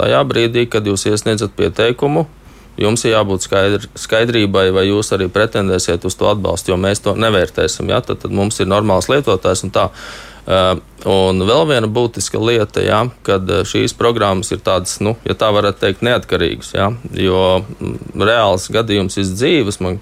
[0.00, 2.24] Tajā brīdī, kad jūs iesniedzat pieteikumu,
[2.80, 7.14] jums ir jābūt skaidr, skaidrībai, vai jūs arī pretendēsiet uz to atbalstu, jo mēs to
[7.18, 7.90] nevērtēsim.
[7.92, 8.00] Ja?
[8.00, 9.90] Tad, tad mums ir normāls lietotājs un tā.
[11.10, 15.84] Un vēl viena būtiska lieta, ja, kad šīs programmas ir tādas, nu, ja tā varētu
[15.84, 16.72] teikt, neatkarīgas.
[16.74, 17.42] Ja, jo
[18.16, 19.78] reāls gadījums ir dzīves.
[19.84, 20.00] Man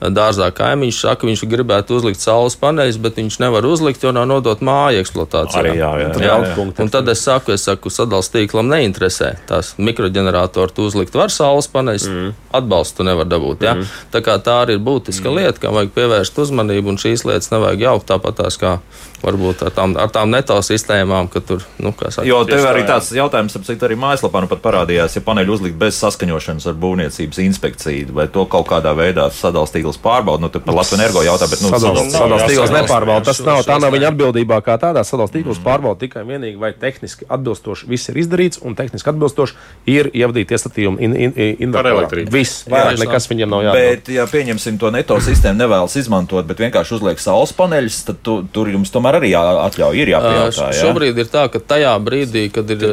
[0.00, 4.62] dārzā kaimiņš saka, viņš gribētu uzlikt saules paneļus, bet viņš nevar uzlikt, jo nav nodot
[4.64, 5.62] māju eksploatācijā.
[5.62, 6.12] Arī, jā, jā.
[6.22, 6.38] jā.
[6.46, 6.66] jā.
[6.84, 9.32] Un tad es saku, es saku, sadalījuma tīklam neinteresē.
[9.48, 12.32] Tās mikroģeneratoru tu uzlikt var saules paneļus, mm.
[12.60, 13.66] atbalstu nevar dabūt.
[13.66, 13.74] Ja?
[13.78, 13.92] Mm.
[14.14, 15.38] Tā kā tā arī ir būtiska mm.
[15.40, 18.78] lieta, kam vajag pievērst uzmanību, un šīs lietas nevajag jaukt tāpat tās kā
[19.22, 22.84] varbūt ar tām, ar tām neto sistēmām, ka tur, nu, kā saka, Jo tev arī
[22.86, 26.78] tāds jautājums, ap cik arī mājaslapā nu pat parādījās, ja paneļi uzlikt bez saskaņošanas ar
[26.78, 31.48] būvniecības inspekciju, vai to kaut kādā veidā sadalījuma tīkls pārbauda, nu, par Latviju energo jautā,
[31.48, 33.24] bet, nu, sadalījuma tīkls nepārbauda.
[33.28, 35.04] Tas nav, tā nav viņa atbildībā kā tādā.
[35.06, 39.56] Sadalījuma tīkls pārbauda tikai un vienīgi, vai tehniski atbilstoši viss ir izdarīts un tehniski atbilstoši
[39.90, 42.32] ir ievadīti iestatījumi in, in, in, Par elektrību.
[42.34, 43.94] Viss, vairāk nekas viņiem nav jādara.
[43.94, 48.40] Bet, ja pieņemsim to neto sistēmu, nevēlas izmantot, bet vienkārši uzliek saules paneļus, tad tu,
[48.52, 50.70] tur jums tomēr arī jāatļauj, ir jāpajautā.
[50.72, 50.84] Jā?
[50.84, 52.86] Šobrīd ir tā, ka tajā brīdī, kad ir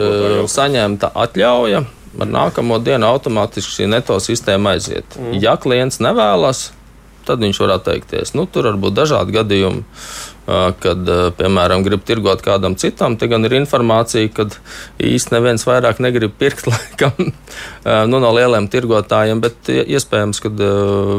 [0.51, 1.85] saņemta atļauja,
[2.21, 5.17] ar nākamo dienu automātiski šī neto sistēma aiziet.
[5.19, 5.37] Mm.
[5.43, 6.69] Ja klients nevēlas,
[7.28, 8.34] tad viņš var atteikties.
[8.38, 9.84] Nu, tur var būt dažādi gadījumi.
[10.45, 11.07] Kad,
[11.39, 14.43] piemēram, grib tirgot kādam citam, te gan ir informācija, ka
[15.01, 17.32] īstenībā neviens vairāk negrib pirkt laikam,
[18.11, 20.51] nu, no lieliem tirgotājiem, bet iespējams, ka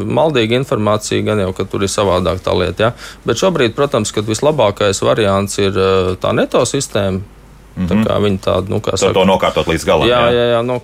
[0.07, 2.87] maldīga informācija gan jau, ka tur ir savādāk tā lieta.
[2.87, 2.93] Ja?
[3.27, 5.75] Bet šobrīd, protams, kad vislabākais variants ir
[6.23, 7.35] tā neto sistēma.
[7.77, 8.05] Mm -hmm.
[8.05, 10.09] Tā kā viņi tādu, nu, kā saka, to nokārtot līdz galam.
[10.09, 10.81] Jā, jā, jā no,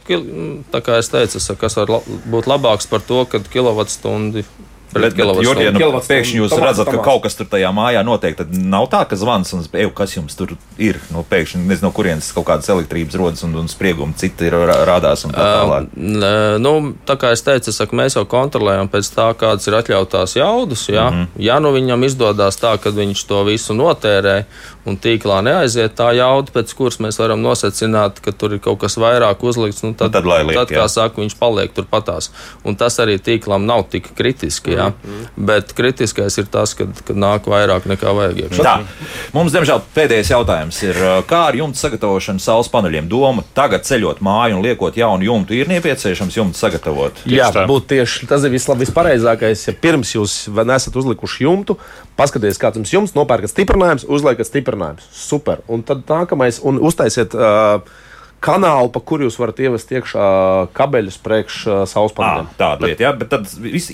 [0.73, 1.89] tā kā es teicu, es saku, kas var
[2.29, 4.45] būt labāks par to, kad kilovatstundi
[4.93, 7.07] Bet, bet Jurģi, nu, pēkšņi jūs tomās, redzat, ka tomās.
[7.07, 10.37] kaut kas tur tajā mājā notiek, tad nav tā, ka zvans un eju, kas jums
[10.37, 10.99] tur ir.
[11.15, 14.57] Nu, pēkšņi nezinu, no kurienes kaut kādas elektrības rodas un, un spriegumi citi ir
[14.89, 15.89] rādās un tā tālāk.
[15.97, 16.75] Uh, nu,
[17.09, 20.85] tā kā es teicu, es saku, mēs jau kontrolējam pēc tā, kādas ir atļautās jaudas.
[20.93, 21.43] Ja, mm -hmm.
[21.49, 24.45] ja nu viņam izdodas tā, ka viņš to visu notērē
[24.87, 28.97] un tīklā neaiziet tā jauda, pēc kuras mēs varam nosecināt, ka tur ir kaut kas
[28.99, 30.89] vairāk uzlikts, nu, tad, nu, tad, liek, tad kā jā.
[30.89, 32.33] saka, viņš paliek tur patās.
[32.65, 34.75] Un tas arī tīklam nav tik kritiski.
[34.75, 34.82] Jā.
[34.83, 34.93] Jā.
[35.07, 35.47] Mm.
[35.49, 38.41] Bet kritiskais ir tas, kad, kad nāk vairāk nekā vajag.
[38.43, 38.65] Iekšā.
[38.67, 38.75] Tā.
[39.35, 43.09] Mums, diemžēl, pēdējais jautājums ir, kā ar jumta sagatavošanu saules paneļiem?
[43.11, 47.25] Doma tagad ceļot māju un liekot jaunu jumtu, ir nepieciešams jumtu sagatavot.
[47.29, 47.65] Jā, tā.
[47.71, 49.67] būtu tieši tas ir vislab, vispareizākais.
[49.69, 51.79] Ja pirms jūs nesat uzlikuši jumtu,
[52.19, 55.11] paskatieties, kāds jums jumts, nopērkat stiprinājums, uzliekat stiprinājums.
[55.17, 55.63] Super.
[55.73, 57.37] Un tad nākamais, un uztaisiet.
[57.37, 58.09] Uh,
[58.43, 60.27] kanālu, pa kuru jūs varat ievest iekšā
[60.77, 62.51] kabeļus priekš uh, saules paneļiem.
[62.59, 63.49] Tāda lieta, jā, bet tad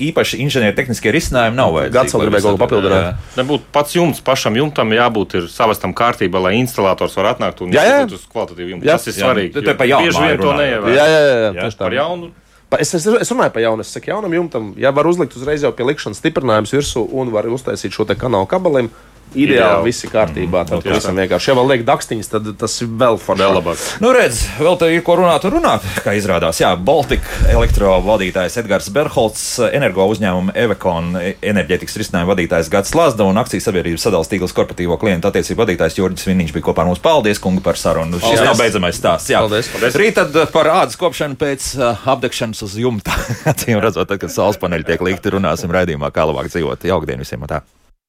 [0.08, 1.96] īpaši inženiertehniskie risinājumi nav vajadzīgi.
[1.98, 3.30] Gads vēl gribēja kaut ko papildināt.
[3.38, 8.26] Nebūtu pats jumts, pašam jumtam jābūt savastam kārtībā, lai installators var atnākt un izmantot uz
[8.32, 8.90] kvalitatīvu jumtu.
[8.90, 9.64] Tas ir svarīgi.
[9.68, 10.08] Tā pa jaunu.
[10.08, 10.94] Bieži vien to neievēr.
[10.96, 11.50] Jā, jā, jā.
[11.62, 11.72] jā.
[11.78, 12.32] Par jaunu.
[12.76, 13.84] Es, es, es runāju par jaunu.
[13.84, 17.48] Es saku, jaunam jumtam, ja var uzlikt uzreiz jau pie likšanas stiprinājumus virsū un var
[17.48, 18.90] uztaisīt šo kanālu kabelim,
[19.34, 20.64] Ideāli, viss ir kārtībā.
[20.68, 21.50] Tad mm, visam vienkārši.
[21.50, 23.18] Ja vēl liek dakstiņas, tad tas ir vēl
[23.58, 23.82] labāk.
[24.02, 26.60] Nu, redz, vēl te ir ko runāt un runāt, kā izrādās.
[26.62, 33.68] Jā, Baltika elektrovadītājs Edgars Berholts, energo uzņēmuma Evekon enerģētikas risinājuma vadītājs Gats Lazda un akcijas
[33.68, 37.02] sabiedrības sadalījuma tīkls korporatīvo klientu attiecību vadītājs Jurģis Viniņš bija kopā ar mums.
[37.02, 38.20] Paldies, kungi, par sarunu.
[38.22, 39.32] Šis nav beidzamais stāsts.
[39.32, 39.70] Jā, paldies.
[39.72, 39.98] paldies.
[39.98, 43.16] Rīt tad par ādas kopšanu pēc uh, apdegšanas uz jumta.
[43.52, 46.88] Acīm redzot, tad, kad saules paneļi tiek likti, runāsim raidījumā, kā labāk dzīvot.
[46.90, 47.46] Jaukdien visiem!
[47.48, 47.62] Tā.